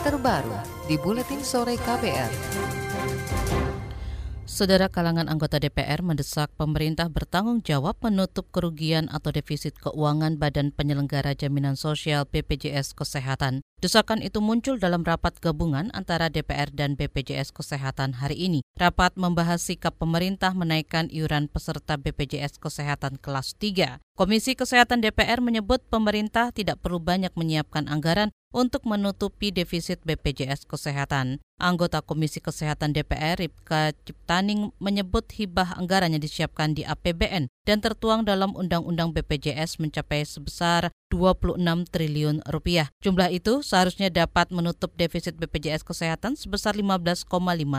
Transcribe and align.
terbaru 0.00 0.56
di 0.88 0.96
Buletin 0.96 1.44
Sore 1.44 1.76
KPR. 1.76 2.32
Saudara 4.48 4.88
kalangan 4.90 5.28
anggota 5.28 5.60
DPR 5.60 6.02
mendesak 6.02 6.50
pemerintah 6.56 7.06
bertanggung 7.06 7.62
jawab 7.62 8.00
menutup 8.02 8.48
kerugian 8.50 9.06
atau 9.12 9.30
defisit 9.30 9.76
keuangan 9.78 10.40
Badan 10.40 10.72
Penyelenggara 10.72 11.36
Jaminan 11.36 11.76
Sosial 11.76 12.26
BPJS 12.26 12.96
Kesehatan. 12.96 13.62
Desakan 13.78 14.24
itu 14.24 14.42
muncul 14.42 14.80
dalam 14.80 15.04
rapat 15.04 15.38
gabungan 15.38 15.92
antara 15.92 16.32
DPR 16.32 16.72
dan 16.72 16.96
BPJS 16.96 17.52
Kesehatan 17.54 18.18
hari 18.18 18.40
ini. 18.40 18.60
Rapat 18.80 19.14
membahas 19.20 19.62
sikap 19.62 20.00
pemerintah 20.00 20.56
menaikkan 20.56 21.12
iuran 21.12 21.46
peserta 21.46 22.00
BPJS 22.00 22.58
Kesehatan 22.58 23.20
kelas 23.20 23.54
3. 23.56 24.02
Komisi 24.16 24.56
Kesehatan 24.56 25.04
DPR 25.04 25.44
menyebut 25.44 25.84
pemerintah 25.92 26.50
tidak 26.52 26.82
perlu 26.82 26.98
banyak 26.98 27.32
menyiapkan 27.36 27.86
anggaran 27.86 28.32
untuk 28.50 28.86
menutupi 28.86 29.54
defisit 29.54 30.02
BPJS 30.02 30.66
Kesehatan. 30.66 31.38
Anggota 31.60 32.00
Komisi 32.00 32.40
Kesehatan 32.40 32.96
DPR 32.96 33.38
Ripka 33.38 33.92
Ciptaning 34.06 34.72
menyebut 34.80 35.28
hibah 35.36 35.76
anggaran 35.76 36.16
yang 36.16 36.22
disiapkan 36.24 36.72
di 36.72 36.82
APBN 36.88 37.52
dan 37.68 37.78
tertuang 37.84 38.24
dalam 38.24 38.56
Undang-Undang 38.56 39.12
BPJS 39.14 39.78
mencapai 39.78 40.24
sebesar 40.24 40.88
26 41.12 41.60
triliun 41.92 42.40
rupiah. 42.48 42.88
Jumlah 43.04 43.28
itu 43.28 43.60
seharusnya 43.60 44.08
dapat 44.08 44.48
menutup 44.50 44.96
defisit 44.96 45.36
BPJS 45.36 45.84
Kesehatan 45.84 46.34
sebesar 46.34 46.74
15,5 46.74 47.28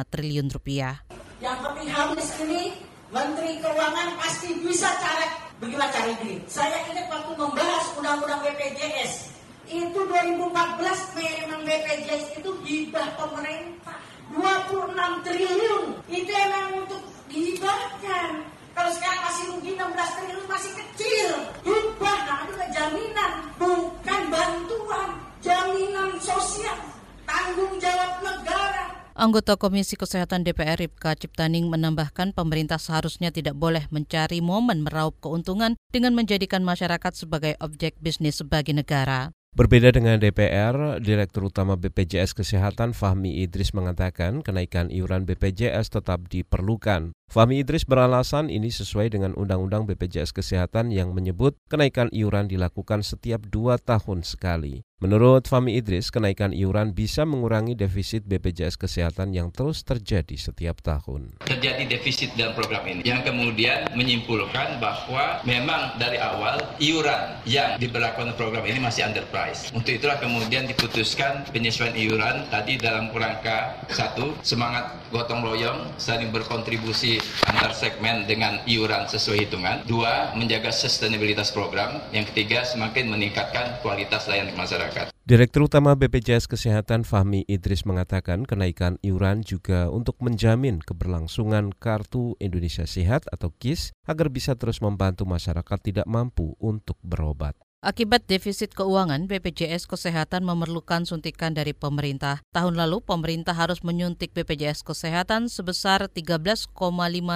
triliun 0.07 0.47
rupiah. 0.53 1.01
Yang 1.41 1.57
penting 1.65 1.89
habis 1.89 2.29
ini 2.45 2.61
Menteri 3.09 3.57
Keuangan 3.59 4.13
pasti 4.21 4.55
bisa 4.61 4.93
cara 5.01 5.51
Bagaimana 5.61 5.93
cari? 5.93 6.41
Saya 6.49 6.73
ingat 6.89 7.05
waktu 7.05 7.37
membahas 7.37 7.93
undang-undang 7.93 8.41
BPJS, 8.41 9.40
itu 9.69 9.99
2014 9.99 11.17
memang 11.17 11.61
BPJS 11.61 12.41
itu 12.41 12.51
hibah 12.65 13.09
pemerintah 13.19 13.97
26 14.33 15.25
triliun. 15.27 15.85
Itu 16.07 16.31
emang 16.31 16.87
untuk 16.87 17.03
dihibahkan. 17.27 18.31
Kalau 18.71 18.91
sekarang 18.95 19.21
masih 19.27 19.43
rugi 19.51 19.71
16 19.75 20.15
triliun 20.17 20.45
masih 20.47 20.71
kecil. 20.79 21.29
Hibah, 21.67 22.19
nah 22.23 22.39
itu 22.47 22.55
jaminan, 22.71 23.33
bukan 23.59 24.21
bantuan, 24.31 25.09
jaminan 25.43 26.15
sosial, 26.23 26.79
tanggung 27.27 27.75
jawab 27.77 28.23
negara. 28.23 29.01
Anggota 29.11 29.59
Komisi 29.59 29.99
Kesehatan 29.99 30.47
DPR 30.47 30.79
Ripka 30.79 31.13
Ciptaning 31.13 31.67
menambahkan 31.67 32.31
pemerintah 32.31 32.79
seharusnya 32.79 33.29
tidak 33.29 33.59
boleh 33.59 33.85
mencari 33.91 34.39
momen 34.39 34.87
meraup 34.87 35.19
keuntungan 35.19 35.75
dengan 35.91 36.15
menjadikan 36.15 36.63
masyarakat 36.63 37.11
sebagai 37.13 37.53
objek 37.59 37.99
bisnis 37.99 38.39
bagi 38.41 38.71
negara. 38.71 39.35
Berbeda 39.51 39.91
dengan 39.91 40.15
DPR, 40.15 41.03
Direktur 41.03 41.51
Utama 41.51 41.75
BPJS 41.75 42.31
Kesehatan 42.31 42.95
Fahmi 42.95 43.43
Idris 43.43 43.75
mengatakan 43.75 44.39
kenaikan 44.39 44.87
iuran 44.87 45.27
BPJS 45.27 45.91
tetap 45.91 46.31
diperlukan. 46.31 47.11
Fahmi 47.31 47.63
Idris 47.63 47.87
beralasan 47.87 48.51
ini 48.51 48.67
sesuai 48.67 49.15
dengan 49.15 49.31
Undang-Undang 49.39 49.87
BPJS 49.87 50.35
Kesehatan 50.35 50.91
yang 50.91 51.15
menyebut 51.15 51.55
kenaikan 51.71 52.11
iuran 52.11 52.51
dilakukan 52.51 53.07
setiap 53.07 53.47
dua 53.47 53.79
tahun 53.79 54.27
sekali. 54.27 54.83
Menurut 55.01 55.49
Fami 55.49 55.81
Idris, 55.81 56.13
kenaikan 56.13 56.53
iuran 56.53 56.93
bisa 56.93 57.25
mengurangi 57.25 57.73
defisit 57.73 58.21
BPJS 58.21 58.77
Kesehatan 58.77 59.33
yang 59.33 59.49
terus 59.49 59.81
terjadi 59.81 60.37
setiap 60.37 60.77
tahun. 60.85 61.41
Terjadi 61.41 61.89
defisit 61.89 62.37
dalam 62.37 62.53
program 62.53 62.85
ini, 62.85 63.01
yang 63.01 63.25
kemudian 63.25 63.89
menyimpulkan 63.97 64.77
bahwa 64.77 65.41
memang 65.41 65.97
dari 65.97 66.21
awal 66.21 66.61
iuran 66.77 67.33
yang 67.49 67.81
diberlakukan 67.81 68.37
program 68.37 68.61
ini 68.61 68.77
masih 68.77 69.09
underpriced. 69.09 69.73
Untuk 69.73 69.89
itulah 69.89 70.21
kemudian 70.21 70.69
diputuskan 70.69 71.49
penyesuaian 71.49 71.97
iuran 71.97 72.45
tadi 72.53 72.77
dalam 72.77 73.09
kerangka 73.09 73.81
satu, 73.89 74.37
semangat 74.45 75.01
gotong 75.09 75.41
royong, 75.41 75.97
saling 75.97 76.29
berkontribusi 76.29 77.17
antar 77.45 77.73
segmen 77.75 78.25
dengan 78.29 78.61
iuran 78.65 79.09
sesuai 79.09 79.47
hitungan. 79.47 79.83
Dua, 79.89 80.33
menjaga 80.37 80.69
sustainabilitas 80.69 81.51
program. 81.53 82.01
Yang 82.15 82.33
ketiga, 82.33 82.63
semakin 82.65 83.09
meningkatkan 83.09 83.81
kualitas 83.81 84.25
layanan 84.29 84.55
masyarakat. 84.55 85.11
Direktur 85.21 85.69
Utama 85.69 85.95
BPJS 85.95 86.49
Kesehatan 86.49 87.07
Fahmi 87.07 87.45
Idris 87.45 87.87
mengatakan 87.87 88.43
kenaikan 88.43 88.97
iuran 89.05 89.45
juga 89.45 89.87
untuk 89.87 90.19
menjamin 90.19 90.81
keberlangsungan 90.81 91.71
Kartu 91.77 92.35
Indonesia 92.41 92.83
Sehat 92.83 93.29
atau 93.29 93.53
KIS 93.55 93.93
agar 94.03 94.27
bisa 94.33 94.57
terus 94.57 94.81
membantu 94.81 95.29
masyarakat 95.29 95.77
tidak 95.79 96.09
mampu 96.09 96.57
untuk 96.59 96.97
berobat. 97.05 97.55
Akibat 97.81 98.29
defisit 98.29 98.77
keuangan, 98.77 99.25
BPJS 99.25 99.89
Kesehatan 99.89 100.45
memerlukan 100.45 101.01
suntikan 101.01 101.57
dari 101.57 101.73
pemerintah. 101.73 102.37
Tahun 102.53 102.77
lalu, 102.77 103.01
pemerintah 103.01 103.57
harus 103.57 103.81
menyuntik 103.81 104.37
BPJS 104.37 104.85
Kesehatan 104.85 105.49
sebesar 105.49 106.05
13,5 106.05 106.69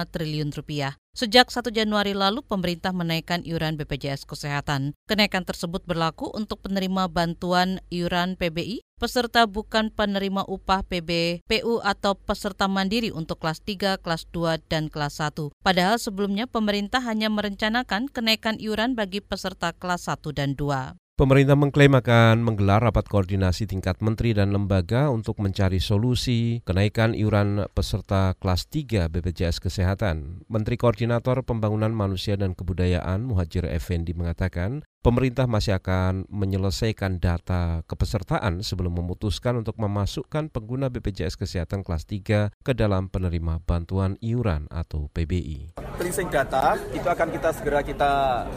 triliun 0.06 0.54
rupiah. 0.54 0.94
Sejak 1.18 1.50
1 1.50 1.74
Januari 1.74 2.14
lalu, 2.14 2.46
pemerintah 2.46 2.94
menaikkan 2.94 3.42
iuran 3.42 3.74
BPJS 3.74 4.22
Kesehatan. 4.22 4.94
Kenaikan 5.10 5.42
tersebut 5.42 5.82
berlaku 5.82 6.30
untuk 6.30 6.62
penerima 6.62 7.10
bantuan 7.10 7.82
iuran 7.90 8.38
PBI, 8.38 8.85
peserta 8.96 9.44
bukan 9.44 9.92
penerima 9.92 10.48
upah 10.48 10.80
PB, 10.80 11.44
PU 11.44 11.84
atau 11.84 12.16
peserta 12.16 12.64
mandiri 12.64 13.12
untuk 13.12 13.44
kelas 13.44 13.60
3, 13.60 14.00
kelas 14.00 14.24
2, 14.32 14.56
dan 14.72 14.88
kelas 14.88 15.20
1. 15.20 15.52
Padahal 15.60 16.00
sebelumnya 16.00 16.48
pemerintah 16.48 17.04
hanya 17.04 17.28
merencanakan 17.28 18.08
kenaikan 18.08 18.56
iuran 18.56 18.96
bagi 18.96 19.20
peserta 19.20 19.76
kelas 19.76 20.08
1 20.08 20.32
dan 20.32 20.56
2. 20.56 20.96
Pemerintah 21.16 21.56
mengklaim 21.56 21.96
akan 21.96 22.44
menggelar 22.44 22.84
rapat 22.84 23.08
koordinasi 23.08 23.64
tingkat 23.64 24.04
menteri 24.04 24.36
dan 24.36 24.52
lembaga 24.52 25.08
untuk 25.08 25.40
mencari 25.40 25.80
solusi 25.80 26.60
kenaikan 26.68 27.16
iuran 27.16 27.72
peserta 27.72 28.36
kelas 28.36 28.68
3 28.68 29.08
BPJS 29.08 29.64
Kesehatan. 29.64 30.44
Menteri 30.44 30.76
Koordinator 30.76 31.40
Pembangunan 31.40 31.88
Manusia 31.88 32.36
dan 32.36 32.52
Kebudayaan 32.52 33.24
Muhajir 33.24 33.64
Effendi 33.64 34.12
mengatakan 34.12 34.84
pemerintah 35.06 35.46
masih 35.46 35.78
akan 35.78 36.26
menyelesaikan 36.26 37.22
data 37.22 37.86
kepesertaan 37.86 38.66
sebelum 38.66 38.98
memutuskan 38.98 39.54
untuk 39.54 39.78
memasukkan 39.78 40.50
pengguna 40.50 40.90
BPJS 40.90 41.38
Kesehatan 41.38 41.86
kelas 41.86 42.10
3 42.10 42.50
ke 42.50 42.72
dalam 42.74 43.06
penerima 43.06 43.62
bantuan 43.62 44.18
iuran 44.18 44.66
atau 44.66 45.06
PBI. 45.14 45.78
Cleansing 45.94 46.26
data 46.26 46.74
itu 46.90 47.06
akan 47.06 47.30
kita 47.30 47.54
segera 47.54 47.86
kita 47.86 48.12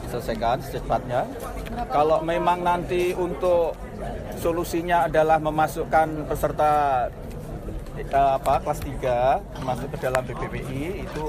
selesaikan 0.09 0.57
secepatnya. 0.65 1.29
Kalau 1.93 2.25
memang 2.25 2.65
nanti 2.65 3.13
untuk 3.13 3.77
solusinya 4.41 5.05
adalah 5.05 5.37
memasukkan 5.37 6.25
peserta 6.25 7.05
eh, 7.93 8.09
apa 8.09 8.57
kelas 8.65 8.81
3 8.81 9.61
masuk 9.69 9.93
ke 9.93 9.97
dalam 10.01 10.25
BPPI 10.25 11.05
itu 11.05 11.25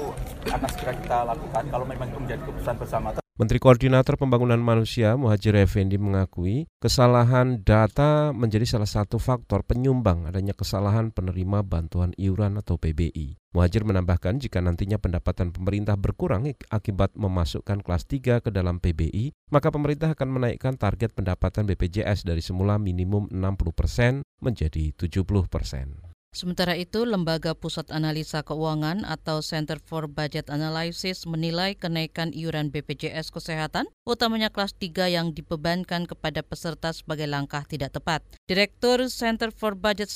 akan 0.49 0.69
segera 0.73 0.97
kita 0.97 1.17
lakukan 1.29 1.63
kalau 1.69 1.85
memang 1.85 2.09
itu 2.09 2.17
menjadi 2.17 2.41
keputusan 2.41 2.77
bersama 2.81 3.20
Menteri 3.39 3.63
Koordinator 3.63 4.19
Pembangunan 4.19 4.59
Manusia 4.59 5.15
Muhajir 5.15 5.55
Effendi 5.55 5.95
mengakui 5.95 6.67
kesalahan 6.83 7.63
data 7.63 8.35
menjadi 8.35 8.67
salah 8.67 8.91
satu 8.91 9.23
faktor 9.23 9.63
penyumbang 9.63 10.27
adanya 10.27 10.51
kesalahan 10.51 11.15
penerima 11.15 11.63
bantuan 11.63 12.11
iuran 12.19 12.59
atau 12.59 12.75
PBI. 12.75 13.39
Muhajir 13.55 13.87
menambahkan 13.87 14.35
jika 14.43 14.59
nantinya 14.59 14.99
pendapatan 14.99 15.55
pemerintah 15.55 15.95
berkurang 15.95 16.43
akibat 16.67 17.15
memasukkan 17.15 17.79
kelas 17.79 18.03
3 18.03 18.43
ke 18.43 18.51
dalam 18.51 18.83
PBI, 18.83 19.31
maka 19.47 19.71
pemerintah 19.71 20.11
akan 20.11 20.27
menaikkan 20.27 20.75
target 20.75 21.15
pendapatan 21.15 21.63
BPJS 21.71 22.27
dari 22.27 22.43
semula 22.43 22.75
minimum 22.75 23.31
60 23.31 23.71
persen 23.71 24.27
menjadi 24.43 24.91
70 24.91 25.47
persen. 25.47 26.10
Sementara 26.31 26.79
itu, 26.79 27.03
Lembaga 27.03 27.51
Pusat 27.51 27.91
Analisa 27.91 28.39
Keuangan 28.39 29.03
atau 29.03 29.43
Center 29.43 29.83
for 29.83 30.07
Budget 30.07 30.47
Analysis 30.47 31.27
menilai 31.27 31.75
kenaikan 31.75 32.31
iuran 32.31 32.71
BPJS 32.71 33.35
Kesehatan, 33.35 33.91
utamanya 34.07 34.47
kelas 34.47 34.71
3 34.79 35.11
yang 35.11 35.35
dibebankan 35.35 36.07
kepada 36.07 36.39
peserta 36.39 36.95
sebagai 36.95 37.27
langkah 37.27 37.67
tidak 37.67 37.91
tepat. 37.99 38.23
Direktur 38.47 39.11
Center 39.11 39.51
for 39.51 39.75
Budget 39.75 40.07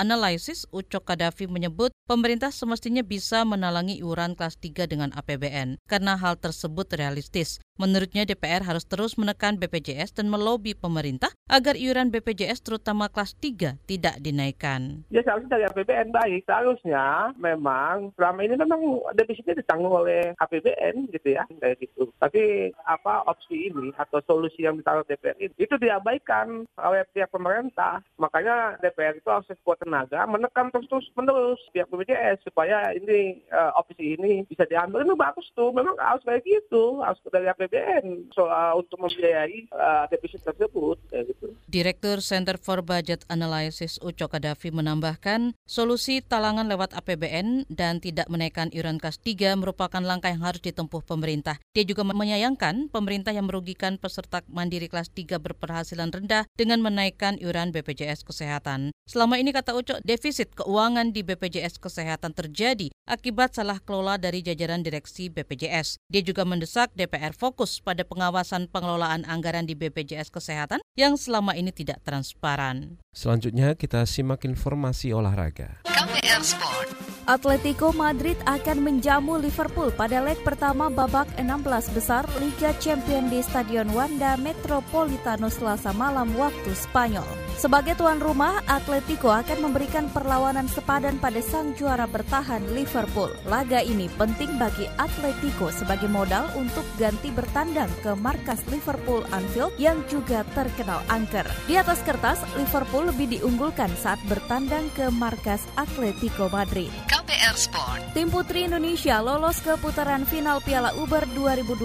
Analysis, 0.00 0.64
Ucok 0.72 1.04
Kadafi 1.12 1.44
menyebut 1.44 1.92
pemerintah 2.10 2.50
semestinya 2.50 3.06
bisa 3.06 3.46
menalangi 3.46 4.02
iuran 4.02 4.34
kelas 4.34 4.58
3 4.58 4.90
dengan 4.90 5.14
APBN 5.14 5.78
karena 5.86 6.18
hal 6.18 6.34
tersebut 6.42 6.90
realistis. 6.98 7.62
Menurutnya 7.78 8.26
DPR 8.26 8.66
harus 8.66 8.84
terus 8.84 9.14
menekan 9.14 9.56
BPJS 9.56 10.18
dan 10.18 10.26
melobi 10.26 10.74
pemerintah 10.74 11.30
agar 11.46 11.78
iuran 11.78 12.10
BPJS 12.10 12.66
terutama 12.66 13.06
kelas 13.08 13.38
3 13.38 13.78
tidak 13.86 14.18
dinaikkan. 14.20 15.06
Ya 15.08 15.22
seharusnya 15.22 15.56
dari 15.56 15.64
APBN 15.70 16.10
baik. 16.10 16.44
Seharusnya 16.44 17.30
memang 17.38 18.10
selama 18.18 18.42
ini 18.42 18.58
memang 18.58 18.82
defisitnya 19.14 19.62
ditanggung 19.62 19.94
oleh 19.94 20.34
APBN 20.42 21.14
gitu 21.14 21.38
ya 21.38 21.46
kayak 21.62 21.78
gitu. 21.78 22.10
Tapi 22.18 22.74
apa 22.90 23.24
opsi 23.30 23.70
ini 23.70 23.94
atau 23.96 24.18
solusi 24.26 24.66
yang 24.66 24.76
ditaruh 24.76 25.06
DPR 25.06 25.38
ini 25.38 25.54
itu 25.56 25.78
diabaikan 25.78 26.66
oleh 26.74 27.06
pihak 27.14 27.30
pemerintah. 27.30 28.02
Makanya 28.18 28.82
DPR 28.82 29.16
itu 29.16 29.30
harus 29.30 29.46
kuat 29.62 29.78
tenaga 29.80 30.26
menekan 30.26 30.68
terus-terus 30.74 31.08
menerus 31.16 31.62
pihak 31.72 31.88
BPJS 32.00 32.48
supaya 32.48 32.96
ini 32.96 33.44
uh, 33.52 33.76
opsi 33.76 34.16
ini 34.16 34.48
bisa 34.48 34.64
diambil 34.64 35.04
itu 35.04 35.12
bagus 35.12 35.44
tuh 35.52 35.68
memang 35.76 35.92
harus 36.00 36.24
kayak 36.24 36.40
gitu 36.48 37.04
harus 37.04 37.20
dari 37.28 37.44
APBN 37.52 38.32
soal 38.32 38.80
untuk 38.80 38.96
membiayai 39.04 39.68
uh, 39.76 40.08
defisit 40.08 40.40
tersebut 40.40 40.96
kayak 41.12 41.28
gitu. 41.28 41.52
Direktur 41.68 42.24
Center 42.24 42.56
for 42.56 42.80
Budget 42.80 43.28
Analysis 43.28 44.00
Uco 44.00 44.32
Kadafi 44.32 44.72
menambahkan 44.72 45.52
solusi 45.68 46.24
talangan 46.24 46.72
lewat 46.72 46.96
APBN 46.96 47.68
dan 47.68 48.00
tidak 48.00 48.32
menaikkan 48.32 48.72
iuran 48.72 48.96
kas 48.96 49.20
3 49.20 49.60
merupakan 49.60 50.00
langkah 50.00 50.32
yang 50.32 50.40
harus 50.40 50.64
ditempuh 50.64 51.04
pemerintah. 51.04 51.60
Dia 51.76 51.84
juga 51.84 52.00
menyayangkan 52.08 52.88
pemerintah 52.88 53.36
yang 53.36 53.44
merugikan 53.44 54.00
peserta 54.00 54.40
mandiri 54.48 54.88
kelas 54.88 55.12
3 55.12 55.36
berpenghasilan 55.36 56.08
rendah 56.08 56.48
dengan 56.56 56.80
menaikkan 56.80 57.36
iuran 57.36 57.76
BPJS 57.76 58.24
Kesehatan. 58.24 58.96
Selama 59.04 59.36
ini 59.36 59.52
kata 59.52 59.76
Uco, 59.76 60.00
defisit 60.00 60.56
keuangan 60.56 61.12
di 61.12 61.20
BPJS 61.20 61.76
Kesehatan 61.76 61.89
terjadi 62.30 62.88
akibat 63.10 63.58
salah 63.58 63.82
kelola 63.82 64.16
dari 64.16 64.40
jajaran 64.40 64.86
direksi 64.86 65.26
BPJS. 65.28 65.98
Dia 66.06 66.22
juga 66.22 66.46
mendesak 66.46 66.94
DPR 66.94 67.34
fokus 67.34 67.82
pada 67.82 68.06
pengawasan 68.06 68.70
pengelolaan 68.70 69.26
anggaran 69.26 69.66
di 69.66 69.74
BPJS 69.74 70.30
Kesehatan 70.30 70.78
yang 70.94 71.18
selama 71.18 71.58
ini 71.58 71.74
tidak 71.74 72.00
transparan. 72.06 73.02
Selanjutnya 73.10 73.74
kita 73.74 74.06
simak 74.06 74.46
informasi 74.46 75.10
olahraga. 75.10 75.82
KPR 75.84 76.42
Sport. 76.46 76.88
Atletico 77.30 77.94
Madrid 77.94 78.34
akan 78.42 78.82
menjamu 78.82 79.38
Liverpool 79.38 79.94
pada 79.94 80.18
leg 80.18 80.40
pertama 80.42 80.90
babak 80.90 81.30
16 81.38 81.94
besar 81.94 82.26
Liga 82.42 82.74
Champions 82.82 83.30
di 83.30 83.38
Stadion 83.44 83.86
Wanda 83.94 84.34
Metropolitano 84.34 85.46
Selasa 85.46 85.94
malam 85.94 86.34
waktu 86.34 86.74
Spanyol. 86.74 87.49
Sebagai 87.60 87.92
tuan 88.00 88.24
rumah, 88.24 88.64
Atletico 88.64 89.28
akan 89.28 89.68
memberikan 89.68 90.08
perlawanan 90.08 90.64
sepadan 90.64 91.20
pada 91.20 91.44
sang 91.44 91.76
juara 91.76 92.08
bertahan 92.08 92.64
Liverpool. 92.72 93.28
Laga 93.44 93.84
ini 93.84 94.08
penting 94.16 94.56
bagi 94.56 94.88
Atletico 94.96 95.68
sebagai 95.68 96.08
modal 96.08 96.48
untuk 96.56 96.88
ganti 96.96 97.28
bertandang 97.28 97.92
ke 98.00 98.16
markas 98.16 98.64
Liverpool 98.72 99.28
Anfield 99.28 99.76
yang 99.76 100.00
juga 100.08 100.40
terkenal 100.56 101.04
angker. 101.12 101.44
Di 101.68 101.76
atas 101.76 102.00
kertas, 102.00 102.40
Liverpool 102.56 103.12
lebih 103.12 103.28
diunggulkan 103.36 103.92
saat 104.00 104.24
bertandang 104.24 104.88
ke 104.96 105.12
markas 105.12 105.60
Atletico 105.76 106.48
Madrid. 106.48 106.88
KPR 107.30 107.54
Sport. 107.54 108.00
Tim 108.10 108.26
Putri 108.26 108.66
Indonesia 108.66 109.22
lolos 109.22 109.62
ke 109.62 109.78
putaran 109.78 110.26
final 110.26 110.58
Piala 110.66 110.90
Uber 110.98 111.22
2020 111.38 111.78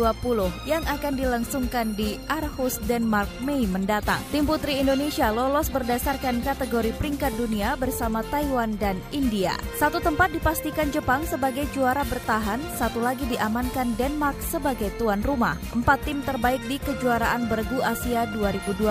yang 0.65 0.81
akan 0.89 1.13
dilangsungkan 1.13 1.93
di 1.93 2.17
Aarhus, 2.33 2.81
Denmark 2.89 3.29
Mei 3.45 3.69
mendatang. 3.69 4.17
Tim 4.33 4.49
Putri 4.49 4.81
Indonesia 4.81 5.29
lolos 5.29 5.69
berdasarkan 5.69 6.41
kategori 6.41 6.97
peringkat 6.97 7.29
dunia 7.37 7.77
bersama 7.77 8.25
Taiwan 8.33 8.73
dan 8.81 8.97
India. 9.13 9.53
Satu 9.77 10.01
tempat 10.01 10.33
dipastikan 10.33 10.89
Jepang 10.89 11.21
sebagai 11.29 11.69
juara 11.77 12.01
bertahan, 12.09 12.57
satu 12.73 13.05
lagi 13.05 13.29
diamankan 13.29 13.93
Denmark 14.01 14.41
sebagai 14.41 14.89
tuan 14.97 15.21
rumah. 15.21 15.61
Empat 15.77 16.09
tim 16.09 16.25
terbaik 16.25 16.65
di 16.65 16.81
kejuaraan 16.81 17.45
bergu 17.45 17.85
Asia 17.85 18.25
2020 18.33 18.81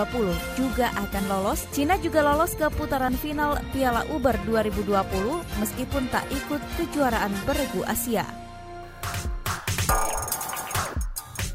juga 0.55 0.87
akan 1.03 1.23
lolos. 1.27 1.67
Cina 1.75 1.99
juga 1.99 2.23
lolos 2.23 2.55
ke 2.55 2.71
putaran 2.79 3.19
final 3.19 3.59
Piala 3.75 4.07
Uber 4.07 4.39
2020 4.47 4.95
meskipun 5.59 6.07
tak 6.07 6.23
ikut 6.31 6.44
kejuaraan 6.77 7.33
bergu 7.43 7.81
Asia. 7.89 8.25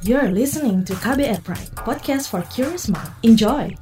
You're 0.01 0.33
listening 0.33 0.83
to 0.89 0.97
KBR 0.97 1.45
Pride, 1.45 1.71
podcast 1.77 2.33
for 2.33 2.41
curious 2.49 2.89
mind. 2.89 3.13
Enjoy! 3.21 3.77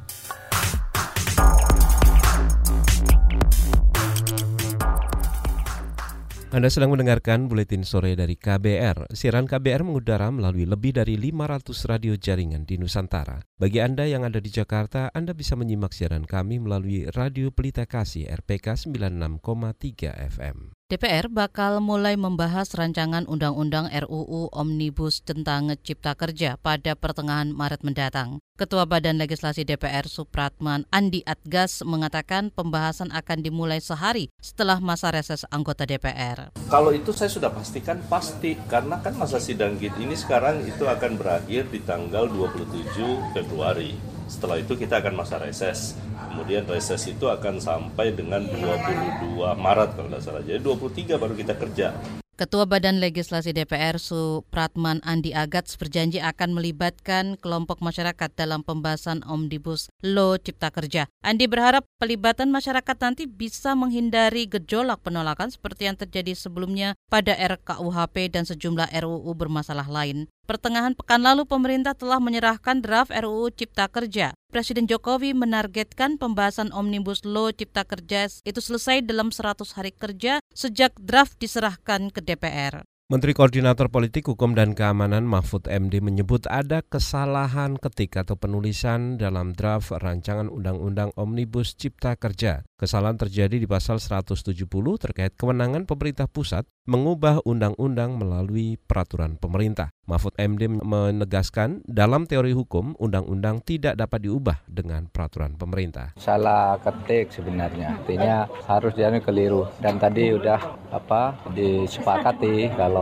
Anda 6.48 6.72
sedang 6.72 6.90
mendengarkan 6.90 7.46
Buletin 7.46 7.86
Sore 7.86 8.16
dari 8.18 8.34
KBR. 8.34 9.12
Siaran 9.14 9.46
KBR 9.46 9.84
mengudara 9.84 10.32
melalui 10.32 10.66
lebih 10.66 10.96
dari 10.96 11.14
500 11.14 11.70
radio 11.86 12.16
jaringan 12.18 12.66
di 12.66 12.80
Nusantara. 12.80 13.38
Bagi 13.60 13.78
Anda 13.78 14.08
yang 14.08 14.26
ada 14.26 14.40
di 14.42 14.50
Jakarta, 14.50 15.12
Anda 15.14 15.36
bisa 15.38 15.54
menyimak 15.54 15.94
siaran 15.94 16.26
kami 16.26 16.58
melalui 16.58 17.06
Radio 17.14 17.54
Pelita 17.54 17.86
Kasih 17.86 18.26
RPK 18.32 18.74
96,3 18.90 20.18
FM. 20.34 20.77
DPR 20.88 21.28
bakal 21.28 21.84
mulai 21.84 22.16
membahas 22.16 22.72
rancangan 22.72 23.28
undang-undang 23.28 23.92
RUU 23.92 24.48
Omnibus 24.56 25.20
tentang 25.20 25.76
Cipta 25.84 26.16
Kerja 26.16 26.56
pada 26.56 26.96
pertengahan 26.96 27.52
Maret 27.52 27.84
mendatang. 27.84 28.40
Ketua 28.56 28.88
Badan 28.88 29.20
Legislasi 29.20 29.68
DPR 29.68 30.08
Supratman 30.08 30.88
Andi 30.88 31.20
Atgas 31.28 31.84
mengatakan 31.84 32.48
pembahasan 32.48 33.12
akan 33.12 33.44
dimulai 33.44 33.84
sehari 33.84 34.32
setelah 34.40 34.80
masa 34.80 35.12
reses 35.12 35.44
anggota 35.52 35.84
DPR. 35.84 36.56
Kalau 36.72 36.96
itu 36.96 37.12
saya 37.12 37.28
sudah 37.28 37.52
pastikan 37.52 38.00
pasti 38.08 38.56
karena 38.72 38.96
kan 39.04 39.12
masa 39.12 39.36
sidang 39.44 39.76
ini 39.76 40.16
sekarang 40.16 40.64
itu 40.64 40.88
akan 40.88 41.20
berakhir 41.20 41.68
di 41.68 41.84
tanggal 41.84 42.32
27 42.32 43.36
Februari. 43.36 44.17
Setelah 44.28 44.60
itu 44.60 44.76
kita 44.76 45.00
akan 45.00 45.24
masa 45.24 45.40
reses. 45.40 45.96
Kemudian 46.28 46.68
reses 46.68 47.00
itu 47.08 47.26
akan 47.26 47.58
sampai 47.58 48.12
dengan 48.12 48.44
22 48.44 49.56
Maret 49.56 49.96
kalau 49.96 50.08
tidak 50.12 50.22
salah. 50.22 50.42
Jadi 50.44 50.60
23 50.60 51.16
baru 51.16 51.34
kita 51.34 51.56
kerja. 51.56 51.96
Ketua 52.38 52.70
Badan 52.70 53.02
Legislasi 53.02 53.50
DPR 53.50 53.98
Supratman 53.98 55.02
Andi 55.02 55.34
Agats 55.34 55.74
berjanji 55.74 56.22
akan 56.22 56.54
melibatkan 56.54 57.34
kelompok 57.34 57.82
masyarakat 57.82 58.30
dalam 58.38 58.62
pembahasan 58.62 59.26
Omnibus 59.26 59.90
Law 60.06 60.38
Cipta 60.38 60.70
Kerja. 60.70 61.10
Andi 61.18 61.50
berharap 61.50 61.82
pelibatan 61.98 62.54
masyarakat 62.54 62.94
nanti 63.02 63.26
bisa 63.26 63.74
menghindari 63.74 64.46
gejolak 64.46 65.02
penolakan 65.02 65.50
seperti 65.50 65.90
yang 65.90 65.98
terjadi 65.98 66.38
sebelumnya 66.38 66.94
pada 67.10 67.34
RKUHP 67.34 68.30
dan 68.30 68.46
sejumlah 68.46 68.86
RUU 68.86 69.34
bermasalah 69.34 69.90
lain. 69.90 70.30
Pertengahan 70.48 70.96
pekan 70.96 71.20
lalu 71.20 71.44
pemerintah 71.44 71.92
telah 71.92 72.16
menyerahkan 72.24 72.80
draft 72.80 73.12
RUU 73.12 73.52
Cipta 73.52 73.84
Kerja. 73.84 74.32
Presiden 74.48 74.88
Jokowi 74.88 75.36
menargetkan 75.36 76.16
pembahasan 76.16 76.72
Omnibus 76.72 77.20
Law 77.28 77.52
Cipta 77.52 77.84
Kerja 77.84 78.32
itu 78.48 78.56
selesai 78.56 79.04
dalam 79.04 79.28
100 79.28 79.60
hari 79.76 79.92
kerja 79.92 80.40
sejak 80.56 80.96
draft 80.96 81.36
diserahkan 81.36 82.08
ke 82.08 82.24
DPR. 82.24 82.80
Menteri 83.08 83.32
Koordinator 83.32 83.88
Politik 83.88 84.28
Hukum 84.28 84.52
dan 84.52 84.76
Keamanan 84.76 85.24
Mahfud 85.24 85.64
MD 85.64 86.04
menyebut 86.04 86.44
ada 86.44 86.84
kesalahan 86.84 87.80
ketik 87.80 88.20
atau 88.20 88.36
penulisan 88.36 89.16
dalam 89.16 89.56
draft 89.56 89.96
rancangan 89.96 90.52
Undang-Undang 90.52 91.16
Omnibus 91.16 91.72
Cipta 91.72 92.20
Kerja. 92.20 92.68
Kesalahan 92.76 93.16
terjadi 93.16 93.56
di 93.56 93.64
pasal 93.64 93.96
170 93.96 94.52
terkait 95.00 95.32
kewenangan 95.40 95.88
pemerintah 95.88 96.28
pusat 96.28 96.68
mengubah 96.84 97.40
undang-undang 97.48 98.16
melalui 98.16 98.76
peraturan 98.76 99.40
pemerintah. 99.40 99.88
Mahfud 100.08 100.32
MD 100.40 100.68
menegaskan 100.68 101.84
dalam 101.84 102.24
teori 102.24 102.56
hukum 102.56 102.96
undang-undang 102.96 103.60
tidak 103.60 103.92
dapat 103.92 104.24
diubah 104.24 104.64
dengan 104.64 105.04
peraturan 105.04 105.52
pemerintah. 105.60 106.16
Salah 106.16 106.80
ketik 106.80 107.28
sebenarnya, 107.28 108.00
artinya 108.00 108.48
harus 108.64 108.96
dianu 108.96 109.20
keliru 109.20 109.68
dan 109.84 110.00
tadi 110.00 110.32
udah 110.32 110.60
apa 110.88 111.36
disepakati 111.52 112.72
kalau 112.72 112.97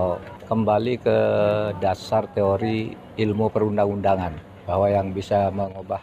kembali 0.46 0.94
ke 1.02 1.18
dasar 1.82 2.30
teori 2.30 2.94
ilmu 3.18 3.50
perundang-undangan 3.50 4.32
bahwa 4.66 4.86
yang 4.86 5.10
bisa 5.10 5.50
mengubah 5.50 6.02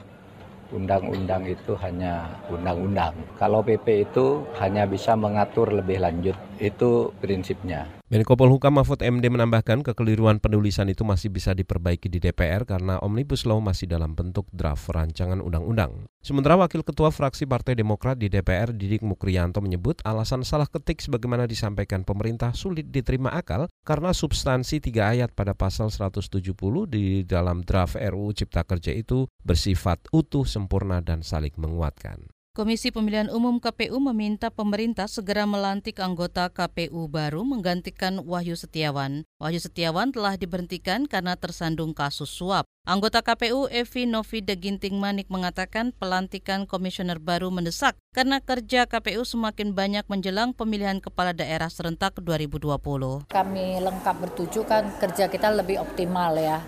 undang-undang 0.73 1.45
itu 1.45 1.77
hanya 1.79 2.27
undang-undang. 2.49 3.13
Kalau 3.37 3.61
PP 3.61 4.09
itu 4.09 4.41
hanya 4.57 4.89
bisa 4.89 5.13
mengatur 5.13 5.69
lebih 5.69 6.01
lanjut. 6.01 6.35
Itu 6.57 7.13
prinsipnya. 7.21 7.85
Menko 8.13 8.37
Polhukam 8.37 8.77
Mahfud 8.77 9.01
MD 9.01 9.25
menambahkan 9.25 9.81
kekeliruan 9.81 10.37
penulisan 10.37 10.85
itu 10.85 11.01
masih 11.01 11.33
bisa 11.33 11.57
diperbaiki 11.57 12.13
di 12.13 12.21
DPR 12.21 12.61
karena 12.61 13.01
Omnibus 13.01 13.41
Law 13.49 13.57
masih 13.57 13.89
dalam 13.89 14.13
bentuk 14.13 14.45
draft 14.53 14.85
rancangan 14.93 15.41
undang-undang. 15.41 16.05
Sementara 16.21 16.53
Wakil 16.53 16.85
Ketua 16.85 17.09
Fraksi 17.09 17.49
Partai 17.49 17.73
Demokrat 17.73 18.21
di 18.21 18.29
DPR 18.29 18.69
Didik 18.69 19.01
Mukrianto 19.01 19.65
menyebut 19.65 19.97
alasan 20.05 20.45
salah 20.45 20.69
ketik 20.69 21.01
sebagaimana 21.01 21.49
disampaikan 21.49 22.05
pemerintah 22.05 22.53
sulit 22.53 22.93
diterima 22.93 23.33
akal 23.33 23.65
karena 23.81 24.13
substansi 24.13 24.77
tiga 24.77 25.09
ayat 25.09 25.33
pada 25.33 25.57
pasal 25.57 25.89
170 25.89 26.53
di 26.85 27.25
dalam 27.25 27.65
draft 27.65 27.97
RUU 27.97 28.29
Cipta 28.37 28.61
Kerja 28.61 28.93
itu 28.93 29.25
bersifat 29.41 30.05
utuh, 30.13 30.45
sempurna, 30.45 31.01
dan 31.01 31.25
saling 31.25 31.57
menguatkan. 31.57 32.32
Komisi 32.53 32.93
Pemilihan 32.93 33.33
Umum 33.33 33.57
KPU 33.57 33.97
meminta 33.97 34.53
pemerintah 34.53 35.09
segera 35.09 35.41
melantik 35.49 35.97
anggota 35.97 36.53
KPU 36.53 37.09
baru 37.09 37.41
menggantikan 37.41 38.21
Wahyu 38.21 38.53
Setiawan. 38.53 39.25
Wahyu 39.41 39.57
Setiawan 39.57 40.13
telah 40.13 40.37
diberhentikan 40.37 41.09
karena 41.09 41.33
tersandung 41.33 41.97
kasus 41.97 42.29
suap. 42.29 42.69
Anggota 42.85 43.25
KPU 43.25 43.65
Evi 43.73 44.05
Novi 44.05 44.45
Ginting 44.45 45.01
Manik 45.01 45.33
mengatakan 45.33 45.97
pelantikan 45.97 46.69
komisioner 46.69 47.17
baru 47.17 47.49
mendesak 47.49 47.97
karena 48.13 48.37
kerja 48.37 48.85
KPU 48.85 49.25
semakin 49.25 49.73
banyak 49.73 50.05
menjelang 50.05 50.53
pemilihan 50.53 51.01
kepala 51.01 51.33
daerah 51.33 51.73
serentak 51.73 52.21
2020. 52.21 53.33
Kami 53.33 53.81
lengkap 53.81 54.15
bertuju 54.29 54.61
kan 54.69 54.93
kerja 55.01 55.25
kita 55.25 55.49
lebih 55.49 55.81
optimal 55.81 56.37
ya 56.37 56.61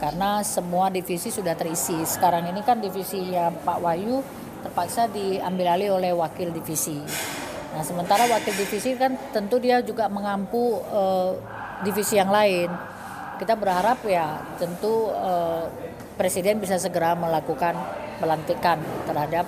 karena 0.00 0.40
semua 0.40 0.88
divisi 0.88 1.28
sudah 1.28 1.52
terisi. 1.52 1.96
Sekarang 2.08 2.48
ini 2.48 2.64
kan 2.64 2.80
divisinya 2.80 3.52
Pak 3.52 3.84
Wahyu 3.84 4.24
terpaksa 4.66 5.06
diambil 5.06 5.78
alih 5.78 5.94
oleh 5.94 6.10
wakil 6.10 6.50
divisi. 6.50 6.98
Nah, 7.72 7.86
sementara 7.86 8.26
wakil 8.26 8.50
divisi 8.58 8.98
kan 8.98 9.14
tentu 9.30 9.62
dia 9.62 9.78
juga 9.80 10.10
mengampu 10.10 10.82
uh, 10.90 11.38
divisi 11.86 12.18
yang 12.18 12.34
lain. 12.34 12.66
Kita 13.38 13.54
berharap 13.54 14.02
ya 14.08 14.42
tentu 14.58 15.12
uh, 15.12 15.70
presiden 16.18 16.58
bisa 16.58 16.80
segera 16.80 17.14
melakukan 17.14 17.76
pelantikan 18.18 18.80
terhadap 19.04 19.44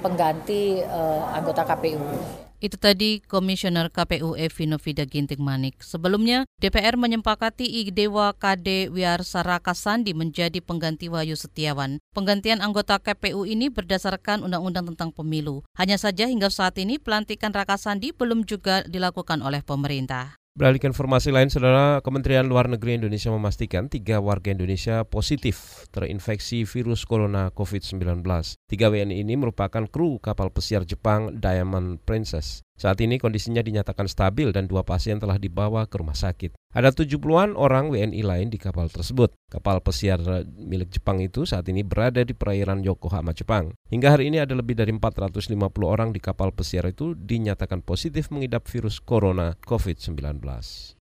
pengganti 0.00 0.80
uh, 0.86 1.34
anggota 1.34 1.66
KPU. 1.66 2.43
Itu 2.62 2.76
tadi 2.78 3.20
Komisioner 3.24 3.90
KPU 3.90 4.38
Evi 4.38 4.64
Novida 4.70 5.02
Ginting 5.08 5.42
Manik. 5.42 5.82
Sebelumnya, 5.82 6.46
DPR 6.62 6.94
menyempakati 6.94 7.66
Idewa 7.66 8.36
KD 8.36 8.92
Wiarsaraka 8.92 9.72
Sandi 9.72 10.14
menjadi 10.16 10.62
pengganti 10.62 11.10
Wahyu 11.10 11.34
Setiawan. 11.34 11.98
Penggantian 12.14 12.62
anggota 12.62 13.00
KPU 13.02 13.44
ini 13.48 13.72
berdasarkan 13.72 14.46
Undang-Undang 14.46 14.94
tentang 14.94 15.10
Pemilu. 15.10 15.66
Hanya 15.74 15.98
saja 15.98 16.30
hingga 16.30 16.52
saat 16.52 16.78
ini 16.78 17.00
pelantikan 17.00 17.50
Raka 17.50 17.80
Sandi 17.80 18.14
belum 18.14 18.46
juga 18.46 18.86
dilakukan 18.86 19.42
oleh 19.42 19.60
pemerintah. 19.64 20.43
Beralih 20.54 20.78
ke 20.78 20.86
informasi 20.86 21.34
lain, 21.34 21.50
Saudara 21.50 21.98
Kementerian 21.98 22.46
Luar 22.46 22.70
Negeri 22.70 22.94
Indonesia 22.94 23.26
memastikan 23.26 23.90
tiga 23.90 24.22
warga 24.22 24.54
Indonesia 24.54 25.02
positif 25.02 25.82
terinfeksi 25.90 26.62
virus 26.62 27.02
corona 27.02 27.50
COVID-19. 27.50 28.22
Tiga 28.70 28.86
WNI 28.86 29.26
ini 29.26 29.34
merupakan 29.34 29.82
kru 29.90 30.22
kapal 30.22 30.54
pesiar 30.54 30.86
Jepang 30.86 31.42
Diamond 31.42 31.98
Princess. 32.06 32.62
Saat 32.74 32.98
ini 33.06 33.22
kondisinya 33.22 33.62
dinyatakan 33.62 34.10
stabil 34.10 34.50
dan 34.50 34.66
dua 34.66 34.82
pasien 34.82 35.22
telah 35.22 35.38
dibawa 35.38 35.86
ke 35.86 35.94
rumah 35.94 36.18
sakit. 36.18 36.58
Ada 36.74 36.90
70-an 36.90 37.54
orang 37.54 37.86
WNI 37.94 38.18
lain 38.26 38.50
di 38.50 38.58
kapal 38.58 38.90
tersebut. 38.90 39.30
Kapal 39.46 39.78
pesiar 39.78 40.18
milik 40.58 40.90
Jepang 40.90 41.22
itu 41.22 41.46
saat 41.46 41.70
ini 41.70 41.86
berada 41.86 42.26
di 42.26 42.34
perairan 42.34 42.82
Yokohama, 42.82 43.30
Jepang. 43.30 43.70
Hingga 43.94 44.18
hari 44.18 44.26
ini 44.34 44.42
ada 44.42 44.58
lebih 44.58 44.74
dari 44.74 44.90
450 44.90 45.54
orang 45.86 46.10
di 46.10 46.18
kapal 46.18 46.50
pesiar 46.50 46.90
itu 46.90 47.14
dinyatakan 47.14 47.78
positif 47.78 48.34
mengidap 48.34 48.66
virus 48.66 48.98
corona 48.98 49.54
COVID-19. 49.62 50.42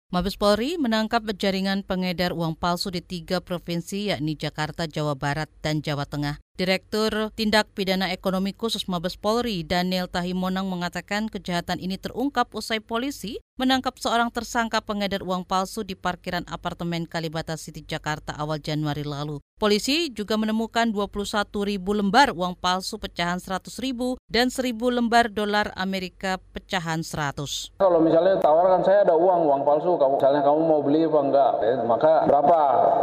Mabes 0.10 0.42
Polri 0.42 0.74
menangkap 0.82 1.22
jaringan 1.38 1.86
pengedar 1.86 2.34
uang 2.34 2.58
palsu 2.58 2.90
di 2.90 3.06
tiga 3.06 3.46
provinsi 3.46 4.10
yakni 4.10 4.34
Jakarta, 4.34 4.90
Jawa 4.90 5.14
Barat, 5.14 5.54
dan 5.62 5.86
Jawa 5.86 6.10
Tengah. 6.10 6.42
Direktur 6.60 7.32
Tindak 7.40 7.72
Pidana 7.72 8.12
Ekonomi 8.12 8.52
Khusus 8.52 8.84
Mabes 8.92 9.16
Polri, 9.16 9.64
Daniel 9.64 10.12
Tahimonang 10.12 10.68
mengatakan 10.68 11.32
kejahatan 11.32 11.80
ini 11.80 11.96
terungkap 11.96 12.52
usai 12.52 12.84
polisi 12.84 13.40
menangkap 13.56 13.96
seorang 13.96 14.28
tersangka 14.28 14.84
pengedar 14.84 15.24
uang 15.24 15.48
palsu 15.48 15.88
di 15.88 15.96
parkiran 15.96 16.44
apartemen 16.52 17.08
Kalibata 17.08 17.56
City, 17.56 17.80
Jakarta 17.84 18.36
awal 18.36 18.60
Januari 18.60 19.08
lalu. 19.08 19.40
Polisi 19.60 20.08
juga 20.16 20.40
menemukan 20.40 20.88
21 20.88 21.68
ribu 21.68 21.92
lembar 21.92 22.32
uang 22.32 22.56
palsu 22.56 22.96
pecahan 22.96 23.44
100 23.44 23.76
ribu 23.84 24.16
dan 24.32 24.48
1000 24.48 24.72
lembar 24.88 25.28
dolar 25.28 25.76
Amerika 25.76 26.40
pecahan 26.56 27.04
100. 27.04 27.76
Kalau 27.76 28.00
misalnya 28.00 28.40
tawarkan 28.40 28.88
saya 28.88 29.04
ada 29.04 29.20
uang, 29.20 29.52
uang 29.52 29.62
palsu, 29.68 30.00
kamu, 30.00 30.16
misalnya 30.16 30.42
kamu 30.48 30.60
mau 30.64 30.80
beli 30.80 31.04
apa 31.04 31.20
enggak, 31.20 31.52
ya, 31.60 31.76
maka 31.84 32.12
berapa? 32.32 32.60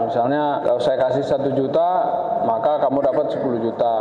Misalnya 0.08 0.64
kalau 0.64 0.80
saya 0.80 0.96
kasih 0.96 1.24
satu 1.28 1.52
juta, 1.52 1.88
maka 2.48 2.80
kamu 2.80 3.04
dapat 3.04 3.36
10 3.36 3.45
10 3.46 3.62
juta. 3.62 3.94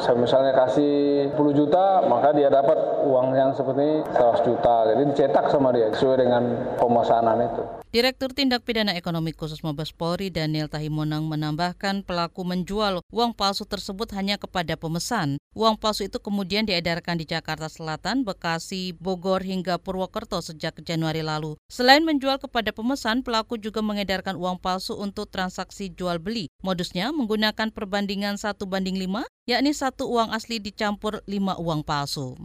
Saya 0.00 0.16
misalnya 0.16 0.52
kasih 0.56 1.28
10 1.36 1.52
juta, 1.52 2.00
maka 2.08 2.32
dia 2.32 2.48
dapat 2.48 3.04
uang 3.04 3.36
yang 3.36 3.52
seperti 3.52 3.80
ini 3.84 3.96
100 4.16 4.48
juta. 4.48 4.74
Jadi 4.88 5.02
dicetak 5.12 5.52
sama 5.52 5.68
dia 5.76 5.92
sesuai 5.92 6.16
dengan 6.24 6.42
pemesanan 6.80 7.44
itu. 7.44 7.62
Direktur 7.96 8.28
Tindak 8.28 8.60
Pidana 8.68 8.92
Ekonomi 8.92 9.32
Khusus 9.32 9.64
Mabes 9.64 9.88
Polri 9.88 10.28
Daniel 10.28 10.68
Tahimonang 10.68 11.24
menambahkan 11.32 12.04
pelaku 12.04 12.44
menjual 12.44 13.00
uang 13.08 13.32
palsu 13.32 13.64
tersebut 13.64 14.12
hanya 14.12 14.36
kepada 14.36 14.76
pemesan. 14.76 15.40
Uang 15.56 15.80
palsu 15.80 16.04
itu 16.04 16.20
kemudian 16.20 16.68
diedarkan 16.68 17.16
di 17.16 17.24
Jakarta 17.24 17.72
Selatan, 17.72 18.20
Bekasi, 18.20 18.92
Bogor 18.92 19.40
hingga 19.40 19.80
Purwokerto 19.80 20.44
sejak 20.44 20.76
Januari 20.84 21.24
lalu. 21.24 21.56
Selain 21.72 22.04
menjual 22.04 22.36
kepada 22.36 22.68
pemesan, 22.68 23.24
pelaku 23.24 23.56
juga 23.56 23.80
mengedarkan 23.80 24.36
uang 24.36 24.60
palsu 24.60 24.92
untuk 24.92 25.32
transaksi 25.32 25.88
jual 25.88 26.20
beli. 26.20 26.52
Modusnya 26.60 27.16
menggunakan 27.16 27.72
perbandingan 27.72 28.36
satu 28.36 28.68
banding 28.68 29.00
lima, 29.00 29.24
yakni 29.48 29.72
satu 29.72 30.04
uang 30.04 30.36
asli 30.36 30.60
dicampur 30.60 31.24
lima 31.24 31.56
uang 31.56 31.80
palsu. 31.80 32.36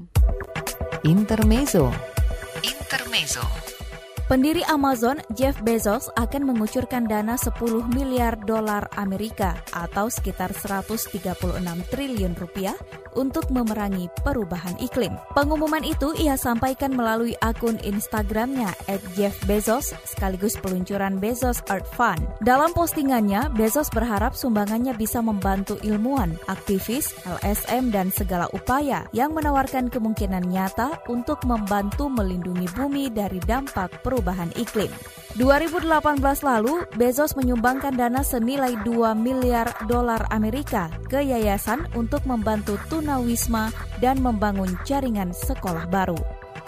Intermezzo. 1.04 1.92
Intermezzo. 2.64 3.44
Pendiri 4.32 4.64
Amazon, 4.72 5.20
Jeff 5.36 5.60
Bezos, 5.60 6.08
akan 6.16 6.56
mengucurkan 6.56 7.04
dana 7.04 7.36
10 7.36 7.52
miliar 7.92 8.40
dolar 8.48 8.88
Amerika 8.96 9.60
atau 9.76 10.08
sekitar 10.08 10.56
136 10.56 11.20
triliun 11.92 12.40
rupiah 12.40 12.72
untuk 13.20 13.52
memerangi 13.52 14.08
perubahan 14.24 14.80
iklim. 14.80 15.20
Pengumuman 15.36 15.84
itu 15.84 16.16
ia 16.16 16.40
sampaikan 16.40 16.96
melalui 16.96 17.36
akun 17.44 17.76
Instagramnya 17.84 18.72
at 18.88 19.04
Jeff 19.20 19.36
Bezos 19.44 19.92
sekaligus 20.08 20.56
peluncuran 20.64 21.20
Bezos 21.20 21.60
Art 21.68 21.84
Fund. 21.92 22.24
Dalam 22.40 22.72
postingannya, 22.72 23.52
Bezos 23.52 23.92
berharap 23.92 24.32
sumbangannya 24.32 24.96
bisa 24.96 25.20
membantu 25.20 25.76
ilmuwan, 25.84 26.40
aktivis, 26.48 27.12
LSM, 27.28 27.92
dan 27.92 28.16
segala 28.16 28.48
upaya 28.56 29.04
yang 29.12 29.36
menawarkan 29.36 29.92
kemungkinan 29.92 30.48
nyata 30.48 31.04
untuk 31.12 31.44
membantu 31.44 32.08
melindungi 32.08 32.72
bumi 32.72 33.12
dari 33.12 33.44
dampak 33.44 34.00
perubahan 34.00 34.21
perubahan 34.22 34.54
iklim. 34.54 34.94
2018 35.42 36.46
lalu, 36.46 36.86
Bezos 36.94 37.34
menyumbangkan 37.34 37.98
dana 37.98 38.22
senilai 38.22 38.78
2 38.86 39.18
miliar 39.18 39.74
dolar 39.90 40.30
Amerika 40.30 40.94
ke 41.10 41.26
yayasan 41.26 41.90
untuk 41.98 42.22
membantu 42.30 42.78
tunawisma 42.86 43.74
dan 43.98 44.22
membangun 44.22 44.70
jaringan 44.86 45.34
sekolah 45.34 45.90
baru. 45.90 46.20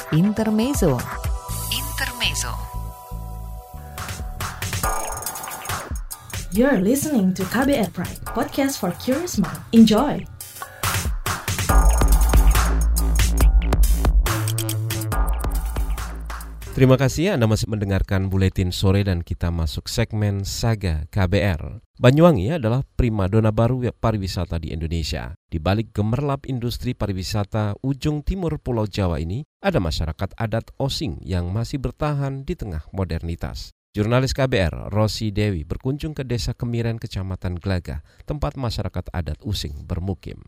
Intermezzo. 0.10 0.98
Intermezzo. 1.70 2.50
You're 6.54 6.82
listening 6.82 7.38
to 7.38 7.46
KBR 7.54 7.94
Pride, 7.94 8.22
podcast 8.34 8.82
for 8.82 8.94
curious 8.98 9.38
mind. 9.38 9.62
Enjoy! 9.74 10.33
Terima 16.74 16.98
kasih 16.98 17.38
Anda 17.38 17.46
masih 17.46 17.70
mendengarkan 17.70 18.34
Buletin 18.34 18.74
Sore 18.74 19.06
dan 19.06 19.22
kita 19.22 19.54
masuk 19.54 19.86
segmen 19.86 20.42
Saga 20.42 21.06
KBR. 21.14 21.86
Banyuwangi 22.02 22.50
adalah 22.50 22.82
primadona 22.98 23.54
baru 23.54 23.94
pariwisata 23.94 24.58
di 24.58 24.74
Indonesia. 24.74 25.38
Di 25.46 25.62
balik 25.62 25.94
gemerlap 25.94 26.50
industri 26.50 26.98
pariwisata 26.98 27.78
ujung 27.86 28.26
timur 28.26 28.58
Pulau 28.58 28.90
Jawa 28.90 29.22
ini, 29.22 29.46
ada 29.62 29.78
masyarakat 29.78 30.34
adat 30.34 30.74
Osing 30.82 31.22
yang 31.22 31.54
masih 31.54 31.78
bertahan 31.78 32.42
di 32.42 32.58
tengah 32.58 32.90
modernitas. 32.90 33.70
Jurnalis 33.94 34.34
KBR 34.34 34.90
Rosi 34.90 35.30
Dewi 35.30 35.70
berkunjung 35.70 36.18
ke 36.18 36.26
Desa 36.26 36.58
Kemiren, 36.58 36.98
Kecamatan 36.98 37.62
Gelagah, 37.62 38.02
tempat 38.26 38.58
masyarakat 38.58 39.14
adat 39.14 39.38
Using 39.46 39.86
bermukim. 39.86 40.42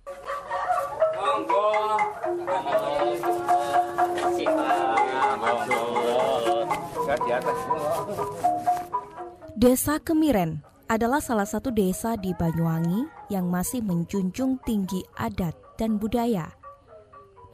Desa 9.55 10.03
Kemiren 10.03 10.59
adalah 10.91 11.23
salah 11.23 11.47
satu 11.47 11.71
desa 11.71 12.19
di 12.19 12.35
Banyuwangi 12.35 13.31
yang 13.31 13.47
masih 13.47 13.79
menjunjung 13.79 14.59
tinggi 14.67 14.99
adat 15.15 15.55
dan 15.79 15.95
budaya. 15.95 16.51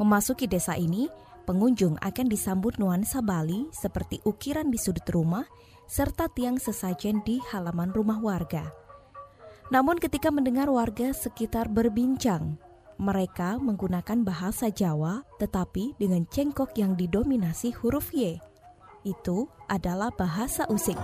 Memasuki 0.01 0.49
desa 0.49 0.73
ini, 0.73 1.05
pengunjung 1.45 2.01
akan 2.01 2.25
disambut 2.25 2.81
nuansa 2.81 3.21
Bali 3.21 3.69
seperti 3.69 4.17
ukiran 4.25 4.73
di 4.73 4.81
sudut 4.81 5.05
rumah 5.13 5.45
serta 5.85 6.25
tiang 6.33 6.57
sesajen 6.57 7.21
di 7.21 7.37
halaman 7.53 7.93
rumah 7.93 8.17
warga. 8.17 8.73
Namun 9.69 10.01
ketika 10.01 10.33
mendengar 10.33 10.73
warga 10.73 11.13
sekitar 11.13 11.69
berbincang, 11.69 12.57
mereka 12.97 13.61
menggunakan 13.61 14.25
bahasa 14.25 14.73
Jawa 14.73 15.21
tetapi 15.37 16.01
dengan 16.01 16.25
cengkok 16.25 16.73
yang 16.81 16.97
didominasi 16.97 17.77
huruf 17.77 18.09
Y 18.09 18.41
itu 19.05 19.45
adalah 19.69 20.09
bahasa 20.17 20.65
using. 20.65 20.97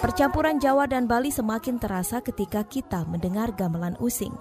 Percampuran 0.00 0.60
Jawa 0.60 0.84
dan 0.84 1.08
Bali 1.08 1.32
semakin 1.32 1.80
terasa 1.80 2.20
ketika 2.20 2.60
kita 2.66 3.08
mendengar 3.08 3.56
gamelan 3.56 3.96
using. 4.02 4.36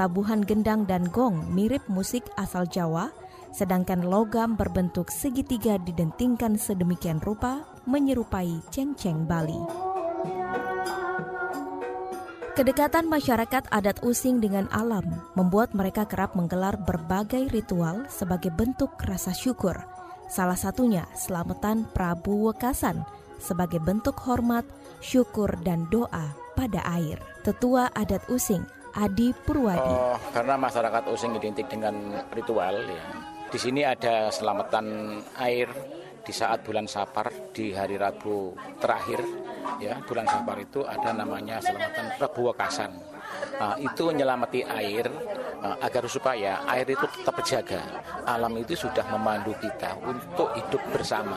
Tabuhan 0.00 0.40
gendang 0.40 0.88
dan 0.88 1.04
gong 1.12 1.52
mirip 1.52 1.84
musik 1.92 2.24
asal 2.40 2.64
Jawa, 2.64 3.12
sedangkan 3.52 4.06
logam 4.06 4.56
berbentuk 4.56 5.12
segitiga 5.12 5.76
didentingkan 5.76 6.56
sedemikian 6.56 7.20
rupa 7.20 7.68
menyerupai 7.84 8.64
ceng-ceng 8.72 9.28
Bali. 9.28 9.89
Kedekatan 12.60 13.08
masyarakat 13.08 13.72
adat 13.72 14.04
Using 14.04 14.36
dengan 14.36 14.68
alam 14.68 15.24
membuat 15.32 15.72
mereka 15.72 16.04
kerap 16.04 16.36
menggelar 16.36 16.76
berbagai 16.76 17.48
ritual 17.56 18.04
sebagai 18.12 18.52
bentuk 18.52 19.00
rasa 19.00 19.32
syukur. 19.32 19.80
Salah 20.28 20.60
satunya 20.60 21.08
selamatan 21.16 21.88
Prabu 21.88 22.52
Wekasan 22.52 23.00
sebagai 23.40 23.80
bentuk 23.80 24.12
hormat, 24.28 24.68
syukur, 25.00 25.48
dan 25.64 25.88
doa 25.88 26.36
pada 26.52 26.84
air. 27.00 27.16
Tetua 27.40 27.88
adat 27.96 28.28
Using, 28.28 28.60
Adi 28.92 29.32
Purwadi. 29.32 29.80
Oh, 29.80 30.20
karena 30.28 30.60
masyarakat 30.60 31.08
Using 31.16 31.40
identik 31.40 31.64
dengan 31.64 31.96
ritual 32.28 32.76
ya. 32.76 33.04
Di 33.48 33.56
sini 33.56 33.88
ada 33.88 34.28
selamatan 34.28 35.16
air 35.40 35.72
di 36.20 36.32
saat 36.36 36.60
bulan 36.60 36.84
Sapar 36.84 37.32
di 37.56 37.72
hari 37.72 37.96
Rabu 37.96 38.52
terakhir 38.76 39.39
ya 39.78 40.00
bulan 40.02 40.26
Sapar 40.26 40.58
itu 40.58 40.82
ada 40.82 41.14
namanya 41.14 41.62
selamatan 41.62 42.06
Rabu 42.18 42.50
Wekasan. 42.50 42.92
Nah, 43.60 43.76
itu 43.76 44.08
menyelamati 44.08 44.64
air 44.64 45.06
uh, 45.60 45.76
agar 45.84 46.08
supaya 46.08 46.64
air 46.66 46.88
itu 46.88 47.04
tetap 47.04 47.36
terjaga. 47.44 47.82
Alam 48.24 48.56
itu 48.58 48.74
sudah 48.74 49.04
memandu 49.12 49.52
kita 49.60 50.00
untuk 50.00 50.50
hidup 50.56 50.82
bersama, 50.90 51.36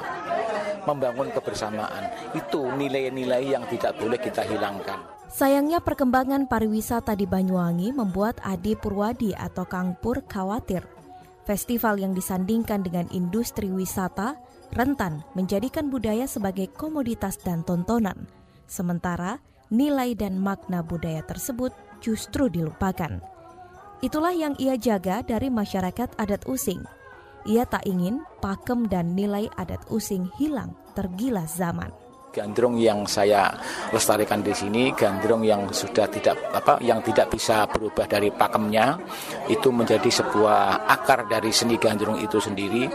membangun 0.87 1.29
kebersamaan. 1.35 2.33
Itu 2.33 2.71
nilai-nilai 2.73 3.43
yang 3.43 3.67
tidak 3.67 3.99
boleh 3.99 4.17
kita 4.17 4.47
hilangkan. 4.47 4.99
Sayangnya 5.33 5.81
perkembangan 5.81 6.45
pariwisata 6.45 7.17
di 7.17 7.25
Banyuwangi 7.25 7.89
membuat 7.89 8.37
Adi 8.45 8.77
Purwadi 8.77 9.33
atau 9.33 9.65
Kang 9.65 9.97
Pur 9.97 10.21
khawatir. 10.23 10.85
Festival 11.43 11.99
yang 11.99 12.15
disandingkan 12.15 12.85
dengan 12.85 13.09
industri 13.11 13.67
wisata 13.67 14.39
rentan 14.73 15.21
menjadikan 15.37 15.87
budaya 15.87 16.25
sebagai 16.25 16.67
komoditas 16.73 17.37
dan 17.39 17.61
tontonan. 17.61 18.27
Sementara 18.65 19.37
nilai 19.73 20.13
dan 20.13 20.37
makna 20.37 20.81
budaya 20.85 21.25
tersebut 21.25 21.73
justru 22.03 22.49
dilupakan. 22.49 23.21
Itulah 24.03 24.35
yang 24.35 24.53
ia 24.59 24.75
jaga 24.75 25.23
dari 25.23 25.47
masyarakat 25.47 26.19
adat 26.19 26.43
Using. 26.43 26.83
Ia 27.47 27.63
tak 27.63 27.87
ingin 27.87 28.19
pakem 28.43 28.91
dan 28.91 29.15
nilai 29.15 29.47
adat 29.55 29.79
Using 29.87 30.27
hilang 30.35 30.75
tergila 30.91 31.47
zaman. 31.47 31.89
Gandrung 32.33 32.81
yang 32.81 33.05
saya 33.05 33.53
lestarikan 33.93 34.41
di 34.41 34.57
sini, 34.57 34.89
gandrung 34.97 35.45
yang 35.45 35.69
sudah 35.69 36.09
tidak 36.09 36.33
apa, 36.49 36.81
yang 36.81 36.97
tidak 37.05 37.29
bisa 37.29 37.69
berubah 37.69 38.09
dari 38.09 38.33
pakemnya, 38.33 38.97
itu 39.53 39.69
menjadi 39.69 40.09
sebuah 40.09 40.89
akar 40.89 41.29
dari 41.29 41.53
seni 41.53 41.77
gandrung 41.77 42.17
itu 42.17 42.41
sendiri 42.41 42.89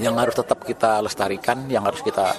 yang 0.00 0.16
harus 0.16 0.36
tetap 0.36 0.64
kita 0.64 1.02
lestarikan, 1.04 1.68
yang 1.68 1.84
harus 1.84 2.00
kita 2.00 2.32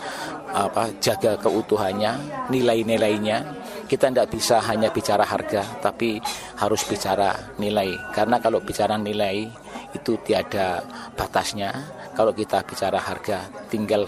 apa, 0.54 0.90
jaga 0.98 1.38
keutuhannya, 1.38 2.18
nilai-nilainya. 2.50 3.62
Kita 3.84 4.10
tidak 4.10 4.32
bisa 4.34 4.58
hanya 4.64 4.90
bicara 4.90 5.22
harga, 5.28 5.62
tapi 5.84 6.18
harus 6.58 6.82
bicara 6.88 7.54
nilai. 7.62 7.94
Karena 8.16 8.42
kalau 8.42 8.64
bicara 8.64 8.98
nilai 8.98 9.46
itu 9.94 10.18
tiada 10.26 10.82
batasnya. 11.14 11.72
Kalau 12.14 12.34
kita 12.34 12.62
bicara 12.66 12.98
harga, 13.02 13.50
tinggal 13.74 14.06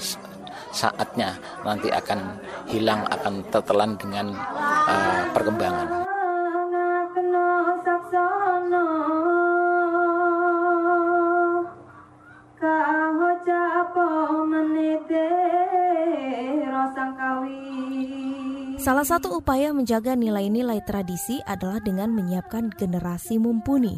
saatnya 0.70 1.38
nanti 1.66 1.90
akan 1.90 2.38
hilang, 2.70 3.02
akan 3.10 3.42
tertelan 3.50 3.98
dengan 3.98 4.36
uh, 4.86 5.24
perkembangan. 5.34 6.05
Salah 18.86 19.02
satu 19.02 19.42
upaya 19.42 19.74
menjaga 19.74 20.14
nilai-nilai 20.14 20.78
tradisi 20.86 21.42
adalah 21.50 21.82
dengan 21.82 22.14
menyiapkan 22.14 22.70
generasi 22.70 23.42
mumpuni. 23.42 23.98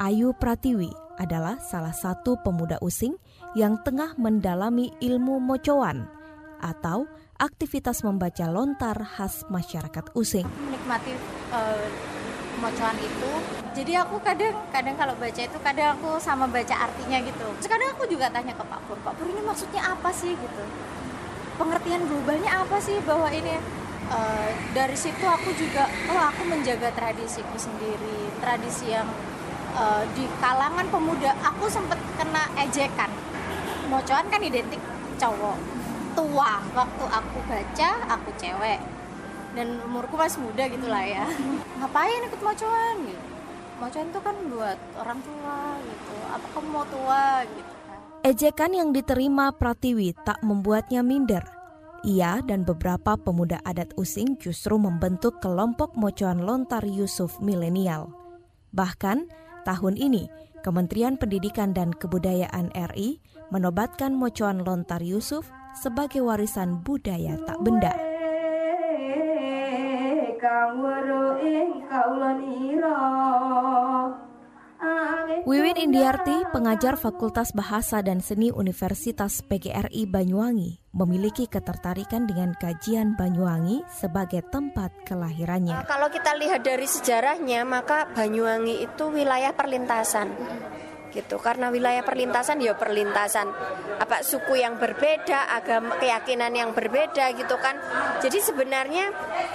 Ayu 0.00 0.32
Pratiwi 0.32 0.88
adalah 1.20 1.60
salah 1.60 1.92
satu 1.92 2.40
pemuda 2.40 2.80
using 2.80 3.12
yang 3.52 3.76
tengah 3.84 4.16
mendalami 4.16 4.88
ilmu 5.04 5.36
mocoan 5.36 6.08
atau 6.64 7.04
aktivitas 7.36 8.00
membaca 8.08 8.48
lontar 8.48 8.96
khas 9.04 9.44
masyarakat 9.52 10.08
using. 10.16 10.48
Menikmati 10.64 11.12
uh, 11.52 11.84
mocoan 12.64 12.96
itu, 12.96 13.30
jadi 13.76 14.00
aku 14.00 14.16
kadang 14.24 14.56
kadang 14.72 14.96
kalau 14.96 15.12
baca 15.20 15.44
itu 15.44 15.58
kadang 15.60 15.92
aku 15.92 16.16
sama 16.24 16.48
baca 16.48 16.88
artinya 16.88 17.20
gitu. 17.20 17.52
Sekarang 17.60 17.92
aku 17.92 18.08
juga 18.08 18.32
tanya 18.32 18.56
ke 18.56 18.64
Pak 18.64 18.80
Pur, 18.88 18.96
Pak 18.96 19.12
Pur 19.20 19.28
ini 19.28 19.44
maksudnya 19.44 19.92
apa 19.92 20.08
sih 20.08 20.32
gitu? 20.32 20.64
Pengertian 21.60 22.00
globalnya 22.08 22.64
apa 22.64 22.80
sih 22.80 22.96
bahwa 23.04 23.28
ini 23.28 23.84
uh, 24.10 24.50
dari 24.74 24.96
situ 24.98 25.24
aku 25.24 25.54
juga 25.54 25.86
oh 26.10 26.20
aku 26.30 26.42
menjaga 26.46 26.92
tradisiku 26.94 27.56
sendiri. 27.56 28.30
Tradisi 28.42 28.92
yang 28.92 29.08
uh, 29.74 30.04
di 30.14 30.26
kalangan 30.38 30.86
pemuda 30.90 31.34
aku 31.42 31.66
sempat 31.70 31.98
kena 32.18 32.50
ejekan. 32.66 33.10
Mocoan 33.90 34.26
kan 34.28 34.42
identik 34.42 34.82
cowok. 35.18 35.58
Tua 36.16 36.62
waktu 36.74 37.04
aku 37.06 37.38
baca 37.46 37.90
aku 38.12 38.30
cewek. 38.40 38.80
Dan 39.56 39.80
umurku 39.84 40.20
masih 40.20 40.44
muda 40.44 40.68
gitulah 40.68 41.04
ya. 41.04 41.24
Ngapain 41.80 42.26
ikut 42.28 42.40
mocoan? 42.42 42.96
Gitu 43.06 43.24
mocoan 43.76 44.08
itu 44.08 44.20
kan 44.24 44.36
buat 44.48 44.78
orang 45.04 45.20
tua 45.20 45.58
gitu. 45.84 46.14
Apa 46.32 46.46
kamu 46.56 46.68
mau 46.72 46.84
tua 46.88 47.44
gitu 47.44 47.72
Ejekan 48.26 48.72
yang 48.74 48.90
diterima 48.90 49.54
Pratiwi 49.54 50.10
tak 50.26 50.42
membuatnya 50.42 51.04
minder 51.04 51.55
ia 52.06 52.38
dan 52.46 52.62
beberapa 52.62 53.18
pemuda 53.18 53.58
adat 53.66 53.90
Using 53.98 54.38
justru 54.38 54.78
membentuk 54.78 55.42
kelompok 55.42 55.98
mocoan 55.98 56.46
lontar 56.46 56.86
Yusuf 56.86 57.42
milenial. 57.42 58.14
Bahkan 58.70 59.26
tahun 59.66 59.98
ini, 59.98 60.30
Kementerian 60.62 61.18
Pendidikan 61.18 61.74
dan 61.74 61.90
Kebudayaan 61.90 62.70
RI 62.94 63.18
menobatkan 63.50 64.14
mocoan 64.14 64.62
lontar 64.62 65.02
Yusuf 65.02 65.50
sebagai 65.74 66.22
warisan 66.22 66.80
budaya 66.86 67.36
tak 67.42 67.58
benda. 67.60 67.92
Wiwin 75.46 75.78
Indiarti, 75.78 76.42
pengajar 76.50 76.98
Fakultas 76.98 77.54
Bahasa 77.54 78.02
dan 78.02 78.18
Seni 78.18 78.50
Universitas 78.50 79.46
PGRI 79.46 80.02
Banyuwangi, 80.10 80.82
memiliki 80.90 81.46
ketertarikan 81.46 82.26
dengan 82.26 82.50
kajian 82.58 83.14
Banyuwangi 83.14 83.86
sebagai 83.86 84.42
tempat 84.50 84.90
kelahirannya. 85.06 85.86
Kalau 85.86 86.10
kita 86.10 86.34
lihat 86.34 86.66
dari 86.66 86.90
sejarahnya, 86.90 87.62
maka 87.62 88.10
Banyuwangi 88.10 88.90
itu 88.90 89.04
wilayah 89.06 89.54
perlintasan. 89.54 90.34
gitu 91.14 91.40
karena 91.40 91.72
wilayah 91.72 92.04
perlintasan 92.04 92.60
ya 92.60 92.76
perlintasan 92.76 93.48
apa 93.96 94.20
suku 94.20 94.60
yang 94.60 94.76
berbeda 94.76 95.48
agama 95.48 95.96
keyakinan 95.96 96.52
yang 96.52 96.76
berbeda 96.76 97.32
gitu 97.32 97.56
kan 97.56 97.80
jadi 98.20 98.36
sebenarnya 98.36 99.06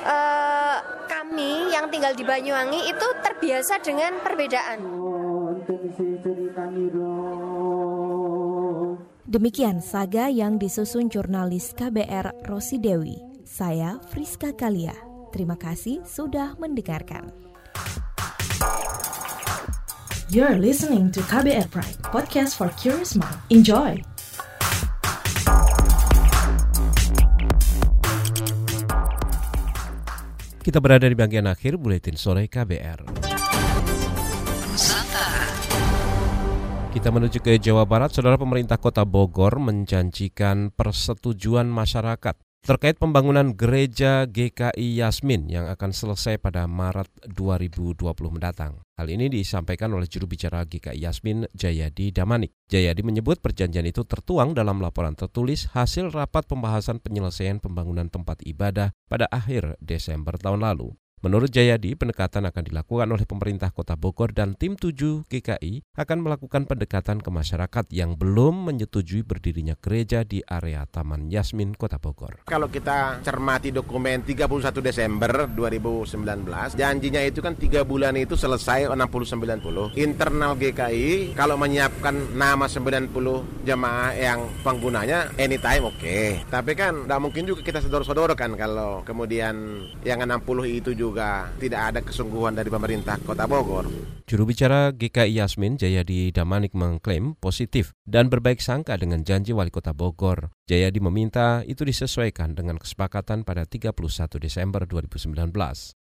eh, 0.02 0.78
kami 1.06 1.70
yang 1.70 1.94
tinggal 1.94 2.18
di 2.18 2.26
Banyuwangi 2.26 2.90
itu 2.90 3.08
terbiasa 3.22 3.78
dengan 3.78 4.18
perbedaan 4.26 4.80
Demikian 9.32 9.80
saga 9.80 10.28
yang 10.28 10.60
disusun 10.60 11.08
jurnalis 11.08 11.72
KBR 11.74 12.46
Rosi 12.52 12.78
Dewi. 12.78 13.16
Saya 13.48 13.96
Friska 14.12 14.52
Kalia. 14.52 14.94
Terima 15.32 15.56
kasih 15.56 16.04
sudah 16.04 16.60
mendengarkan. 16.60 17.32
You're 20.32 20.60
listening 20.60 21.12
to 21.16 21.24
KBR 21.28 21.72
Pride, 21.72 22.00
podcast 22.08 22.56
for 22.60 22.72
curious 22.80 23.16
mind. 23.16 23.36
Enjoy! 23.52 24.00
Kita 30.62 30.78
berada 30.78 31.10
di 31.10 31.18
bagian 31.18 31.50
akhir 31.50 31.82
buletin 31.82 32.16
sore 32.16 32.46
KBR. 32.46 33.31
Kita 36.92 37.08
menuju 37.08 37.40
ke 37.40 37.56
Jawa 37.56 37.88
Barat, 37.88 38.12
saudara 38.12 38.36
pemerintah 38.36 38.76
kota 38.76 39.08
Bogor 39.08 39.64
menjanjikan 39.64 40.76
persetujuan 40.76 41.64
masyarakat 41.64 42.36
terkait 42.62 43.00
pembangunan 43.00 43.58
gereja 43.58 44.28
GKI 44.28 45.02
Yasmin 45.02 45.50
yang 45.50 45.66
akan 45.72 45.96
selesai 45.96 46.38
pada 46.38 46.68
Maret 46.70 47.32
2020 47.32 48.06
mendatang. 48.30 48.84
Hal 49.00 49.08
ini 49.10 49.32
disampaikan 49.34 49.90
oleh 49.98 50.06
juru 50.06 50.30
bicara 50.30 50.68
GKI 50.68 51.02
Yasmin 51.02 51.50
Jayadi 51.56 52.14
Damanik. 52.14 52.54
Jayadi 52.70 53.02
menyebut 53.02 53.42
perjanjian 53.42 53.88
itu 53.88 54.06
tertuang 54.06 54.54
dalam 54.54 54.78
laporan 54.78 55.18
tertulis 55.18 55.74
hasil 55.74 56.14
rapat 56.14 56.46
pembahasan 56.46 57.02
penyelesaian 57.02 57.58
pembangunan 57.58 58.12
tempat 58.12 58.44
ibadah 58.46 58.94
pada 59.10 59.26
akhir 59.32 59.80
Desember 59.82 60.38
tahun 60.38 60.62
lalu. 60.62 60.94
Menurut 61.22 61.54
Jayadi, 61.54 61.94
pendekatan 61.94 62.50
akan 62.50 62.66
dilakukan 62.66 63.06
oleh 63.06 63.30
pemerintah 63.30 63.70
Kota 63.70 63.94
Bogor 63.94 64.34
dan 64.34 64.58
tim 64.58 64.74
7 64.74 65.30
GKI 65.30 65.94
akan 65.94 66.18
melakukan 66.18 66.66
pendekatan 66.66 67.22
ke 67.22 67.30
masyarakat 67.30 67.86
yang 67.94 68.18
belum 68.18 68.66
menyetujui 68.66 69.22
berdirinya 69.22 69.78
gereja 69.78 70.26
di 70.26 70.42
area 70.42 70.82
Taman 70.90 71.30
Yasmin 71.30 71.78
Kota 71.78 72.02
Bogor. 72.02 72.42
Kalau 72.50 72.74
kita 72.74 73.22
cermati 73.22 73.70
dokumen 73.70 74.26
31 74.26 74.82
Desember 74.82 75.46
2019, 75.46 76.18
janjinya 76.74 77.22
itu 77.22 77.38
kan 77.38 77.54
tiga 77.54 77.86
bulan 77.86 78.18
itu 78.18 78.34
selesai 78.34 78.90
60-90. 78.90 80.02
Internal 80.02 80.58
GKI 80.58 81.38
kalau 81.38 81.54
menyiapkan 81.54 82.34
nama 82.34 82.66
90 82.66 83.14
jemaah 83.62 84.18
yang 84.18 84.50
penggunanya 84.66 85.30
anytime 85.38 85.86
oke. 85.86 86.02
Okay. 86.02 86.42
Tapi 86.50 86.74
kan 86.74 87.06
tidak 87.06 87.22
mungkin 87.22 87.46
juga 87.46 87.62
kita 87.62 87.78
sodor-sodorkan 87.86 88.58
kalau 88.58 89.06
kemudian 89.06 89.86
yang 90.02 90.26
60 90.26 90.82
itu 90.82 90.98
juga 90.98 91.11
juga 91.12 91.52
tidak 91.60 91.82
ada 91.92 92.00
kesungguhan 92.00 92.56
dari 92.56 92.72
pemerintah 92.72 93.20
Kota 93.20 93.44
Bogor. 93.44 93.84
Juru 94.24 94.48
bicara 94.48 94.96
GKI 94.96 95.44
Yasmin 95.44 95.76
Jayadi 95.76 96.32
Damanik 96.32 96.72
mengklaim 96.72 97.36
positif 97.36 97.92
dan 98.08 98.32
berbaik 98.32 98.64
sangka 98.64 98.96
dengan 98.96 99.28
janji 99.28 99.52
Wali 99.52 99.68
Kota 99.68 99.92
Bogor. 99.92 100.56
Jayadi 100.72 101.04
meminta 101.04 101.68
itu 101.68 101.84
disesuaikan 101.84 102.56
dengan 102.56 102.80
kesepakatan 102.80 103.44
pada 103.44 103.68
31 103.68 103.92
Desember 104.40 104.88
2019. 104.88 105.52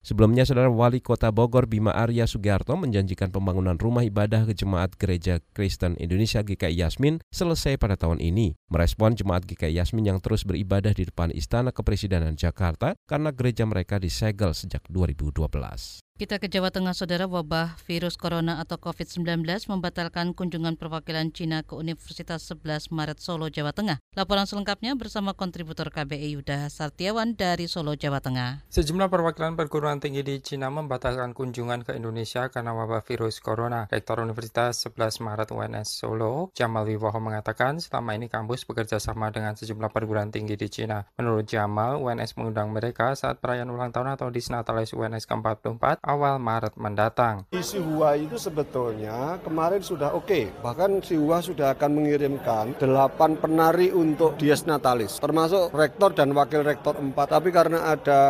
Sebelumnya, 0.05 0.45
Saudara 0.45 0.69
Wali 0.69 1.01
Kota 1.01 1.33
Bogor 1.33 1.65
Bima 1.65 1.89
Arya 1.89 2.29
Sugiarto 2.29 2.77
menjanjikan 2.77 3.33
pembangunan 3.33 3.81
rumah 3.81 4.05
ibadah 4.05 4.45
ke 4.45 4.53
Jemaat 4.53 5.01
Gereja 5.01 5.41
Kristen 5.57 5.97
Indonesia 5.97 6.45
GKI 6.45 6.77
Yasmin 6.77 7.25
selesai 7.33 7.81
pada 7.81 7.97
tahun 7.97 8.21
ini. 8.21 8.53
Merespon 8.69 9.17
Jemaat 9.17 9.49
GKI 9.49 9.81
Yasmin 9.81 10.13
yang 10.13 10.21
terus 10.21 10.45
beribadah 10.45 10.93
di 10.93 11.09
depan 11.09 11.33
Istana 11.33 11.73
Kepresidenan 11.73 12.37
Jakarta 12.37 13.01
karena 13.09 13.33
gereja 13.33 13.65
mereka 13.65 13.97
disegel 13.97 14.53
sejak 14.53 14.85
2012. 14.93 16.05
Kita 16.15 16.39
ke 16.39 16.47
Jawa 16.47 16.71
Tengah, 16.71 16.95
Saudara, 16.95 17.27
wabah 17.27 17.75
virus 17.91 18.15
corona 18.15 18.63
atau 18.63 18.79
COVID-19 18.79 19.35
membatalkan 19.67 20.31
kunjungan 20.31 20.79
perwakilan 20.79 21.35
Cina 21.35 21.67
ke 21.67 21.75
Universitas 21.75 22.47
11 22.55 22.95
Maret 22.95 23.19
Solo, 23.19 23.51
Jawa 23.51 23.75
Tengah. 23.75 23.99
Laporan 24.15 24.47
selengkapnya 24.47 24.95
bersama 24.95 25.35
kontributor 25.35 25.91
KBI 25.91 26.39
Yuda 26.39 26.71
Sartiawan 26.71 27.35
dari 27.35 27.67
Solo, 27.67 27.99
Jawa 27.99 28.23
Tengah. 28.23 28.63
Sejumlah 28.71 29.11
perwakilan 29.11 29.59
perguruan 29.59 29.99
tinggi 29.99 30.23
di 30.23 30.39
Cina 30.39 30.71
membatalkan 30.71 31.35
kunjungan 31.35 31.83
ke 31.83 31.99
Indonesia 31.99 32.47
karena 32.47 32.79
wabah 32.79 33.03
virus 33.03 33.43
corona. 33.43 33.91
Rektor 33.91 34.23
Universitas 34.23 34.87
11 34.87 35.19
Maret 35.19 35.51
UNS 35.51 35.99
Solo, 35.99 36.55
Jamal 36.55 36.87
Wiwoho 36.87 37.19
mengatakan 37.19 37.83
selama 37.83 38.15
ini 38.15 38.31
kampus 38.31 38.63
bekerja 38.71 39.03
sama 39.03 39.35
dengan 39.35 39.59
sejumlah 39.59 39.91
perguruan 39.91 40.31
tinggi 40.31 40.55
di 40.55 40.71
Cina. 40.71 41.11
Menurut 41.19 41.51
Jamal, 41.51 41.99
UNS 41.99 42.39
mengundang 42.39 42.71
mereka 42.71 43.19
saat 43.19 43.43
perayaan 43.43 43.67
ulang 43.75 43.91
tahun 43.91 44.15
atau 44.15 44.31
Disnatalis 44.31 44.95
UNS 44.95 45.27
ke-44 45.27 46.04
awal 46.05 46.37
Maret 46.39 46.77
mendatang. 46.77 47.49
Di 47.49 47.65
Sihua 47.65 48.15
itu 48.21 48.37
sebetulnya 48.37 49.41
kemarin 49.41 49.81
sudah 49.81 50.13
oke, 50.13 50.29
okay. 50.29 50.45
bahkan 50.61 51.01
Sihua 51.01 51.41
sudah 51.41 51.73
akan 51.75 51.91
mengirimkan 51.97 52.77
delapan 52.77 53.41
penari 53.41 53.91
untuk 53.91 54.37
Dies 54.37 54.69
Natalis, 54.69 55.19
termasuk 55.19 55.73
rektor 55.73 56.13
dan 56.13 56.37
wakil 56.37 56.61
rektor 56.61 56.95
empat. 57.01 57.33
Tapi 57.33 57.49
karena 57.49 57.89
ada 57.89 58.21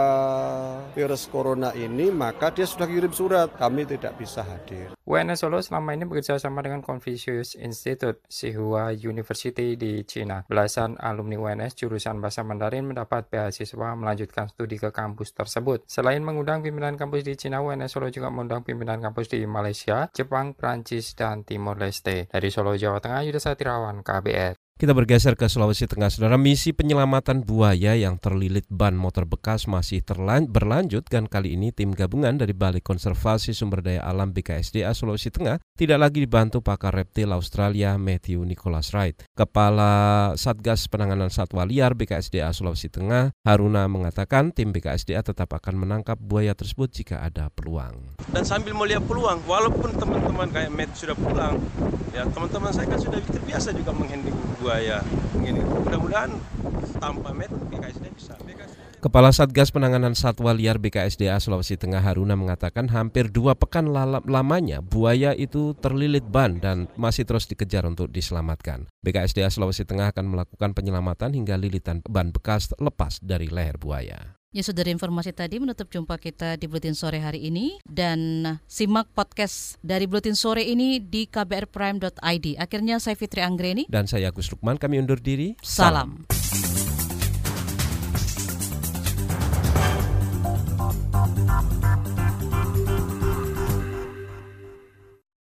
virus 0.94 1.26
corona 1.26 1.74
ini, 1.74 2.14
maka 2.14 2.54
dia 2.54 2.64
sudah 2.64 2.86
kirim 2.86 3.10
surat, 3.10 3.50
kami 3.58 3.84
tidak 3.84 4.14
bisa 4.16 4.46
hadir. 4.46 4.94
UNS 5.04 5.44
Solo 5.44 5.60
selama 5.60 5.92
ini 5.92 6.08
bekerja 6.08 6.40
sama 6.40 6.64
dengan 6.64 6.80
Confucius 6.80 7.58
Institute, 7.60 8.24
Sihua 8.24 8.94
University 8.94 9.76
di 9.76 10.00
Cina. 10.08 10.46
Belasan 10.48 10.96
alumni 10.96 11.36
UNS 11.36 11.76
jurusan 11.76 12.24
bahasa 12.24 12.40
Mandarin 12.40 12.88
mendapat 12.88 13.28
beasiswa 13.28 13.92
melanjutkan 13.98 14.48
studi 14.48 14.80
ke 14.80 14.88
kampus 14.88 15.36
tersebut. 15.36 15.84
Selain 15.84 16.24
mengundang 16.24 16.64
pimpinan 16.64 16.96
kampus 16.96 17.20
di 17.20 17.36
Cina, 17.36 17.63
UNS 17.64 17.88
Solo 17.88 18.12
juga 18.12 18.28
mengundang 18.28 18.60
pimpinan 18.60 19.00
kampus 19.00 19.32
di 19.32 19.44
Malaysia, 19.48 20.12
Jepang, 20.12 20.52
Prancis, 20.52 21.16
dan 21.16 21.42
Timor 21.42 21.80
Leste. 21.80 22.28
Dari 22.28 22.48
Solo, 22.52 22.76
Jawa 22.76 23.00
Tengah, 23.00 23.24
Yuda 23.24 23.40
Satirawan, 23.40 24.04
KBR. 24.04 24.63
Kita 24.74 24.90
bergeser 24.90 25.38
ke 25.38 25.46
Sulawesi 25.46 25.86
Tengah, 25.86 26.10
Saudara. 26.10 26.34
Misi 26.34 26.74
penyelamatan 26.74 27.46
buaya 27.46 27.94
yang 27.94 28.18
terlilit 28.18 28.66
ban 28.66 28.98
motor 28.98 29.22
bekas 29.22 29.70
masih 29.70 30.02
berlanjut 30.50 31.06
dan 31.06 31.30
kali 31.30 31.54
ini 31.54 31.70
tim 31.70 31.94
gabungan 31.94 32.34
dari 32.34 32.58
Balai 32.58 32.82
Konservasi 32.82 33.54
Sumber 33.54 33.86
Daya 33.86 34.02
Alam 34.02 34.34
BKSDA 34.34 34.90
Sulawesi 34.90 35.30
Tengah 35.30 35.62
tidak 35.78 36.02
lagi 36.02 36.26
dibantu 36.26 36.58
pakar 36.58 36.90
reptil 36.90 37.30
Australia 37.30 37.94
Matthew 38.02 38.42
Nicholas 38.42 38.90
Wright. 38.90 39.14
Kepala 39.38 40.34
Satgas 40.34 40.90
Penanganan 40.90 41.30
Satwa 41.30 41.62
Liar 41.62 41.94
BKSDA 41.94 42.50
Sulawesi 42.50 42.90
Tengah, 42.90 43.30
Haruna 43.46 43.86
mengatakan 43.86 44.50
tim 44.50 44.74
BKSDA 44.74 45.22
tetap 45.22 45.54
akan 45.54 45.86
menangkap 45.86 46.18
buaya 46.18 46.50
tersebut 46.50 46.90
jika 46.90 47.22
ada 47.22 47.46
peluang. 47.54 48.18
Dan 48.26 48.42
sambil 48.42 48.74
melihat 48.74 49.06
peluang, 49.06 49.38
walaupun 49.46 49.94
teman-teman 49.94 50.50
kayak 50.50 50.74
Matt 50.74 50.98
sudah 50.98 51.14
pulang, 51.14 51.62
ya 52.10 52.26
teman-teman 52.26 52.74
saya 52.74 52.90
kan 52.90 52.98
sudah 52.98 53.22
terbiasa 53.22 53.70
juga 53.70 53.94
menghandling 53.94 54.34
buaya. 54.64 55.04
Ini 55.44 55.60
mudah-mudahan 55.60 56.32
tanpa 56.96 57.36
met 57.36 57.52
BKSD 57.68 58.04
bisa. 58.16 58.34
Kepala 59.04 59.36
Satgas 59.36 59.68
Penanganan 59.68 60.16
Satwa 60.16 60.56
Liar 60.56 60.80
BKSDA 60.80 61.36
Sulawesi 61.36 61.76
Tengah 61.76 62.00
Haruna 62.00 62.40
mengatakan 62.40 62.88
hampir 62.88 63.28
dua 63.28 63.52
pekan 63.52 63.92
lamanya 64.24 64.80
buaya 64.80 65.36
itu 65.36 65.76
terlilit 65.76 66.24
ban 66.24 66.56
dan 66.56 66.88
masih 66.96 67.28
terus 67.28 67.44
dikejar 67.44 67.84
untuk 67.84 68.08
diselamatkan. 68.08 68.88
BKSDA 69.04 69.52
Sulawesi 69.52 69.84
Tengah 69.84 70.08
akan 70.08 70.32
melakukan 70.32 70.72
penyelamatan 70.72 71.36
hingga 71.36 71.60
lilitan 71.60 72.00
ban 72.08 72.32
bekas 72.32 72.72
lepas 72.80 73.20
dari 73.20 73.52
leher 73.52 73.76
buaya. 73.76 74.40
Ya 74.54 74.62
sudah 74.62 74.86
informasi 74.86 75.34
tadi 75.34 75.58
menutup 75.58 75.90
jumpa 75.90 76.14
kita 76.14 76.54
di 76.54 76.70
Buletin 76.70 76.94
Sore 76.94 77.18
hari 77.18 77.50
ini 77.50 77.82
dan 77.90 78.46
simak 78.70 79.10
podcast 79.10 79.82
dari 79.82 80.06
Buletin 80.06 80.38
Sore 80.38 80.62
ini 80.62 81.02
di 81.02 81.26
kbrprime.id. 81.26 82.46
Akhirnya 82.62 83.02
saya 83.02 83.18
Fitri 83.18 83.42
Anggreni 83.42 83.90
dan 83.90 84.06
saya 84.06 84.30
Agus 84.30 84.54
Lukman 84.54 84.78
kami 84.78 85.02
undur 85.02 85.18
diri. 85.18 85.58
Salam. 85.58 86.22
Salam. 86.30 86.73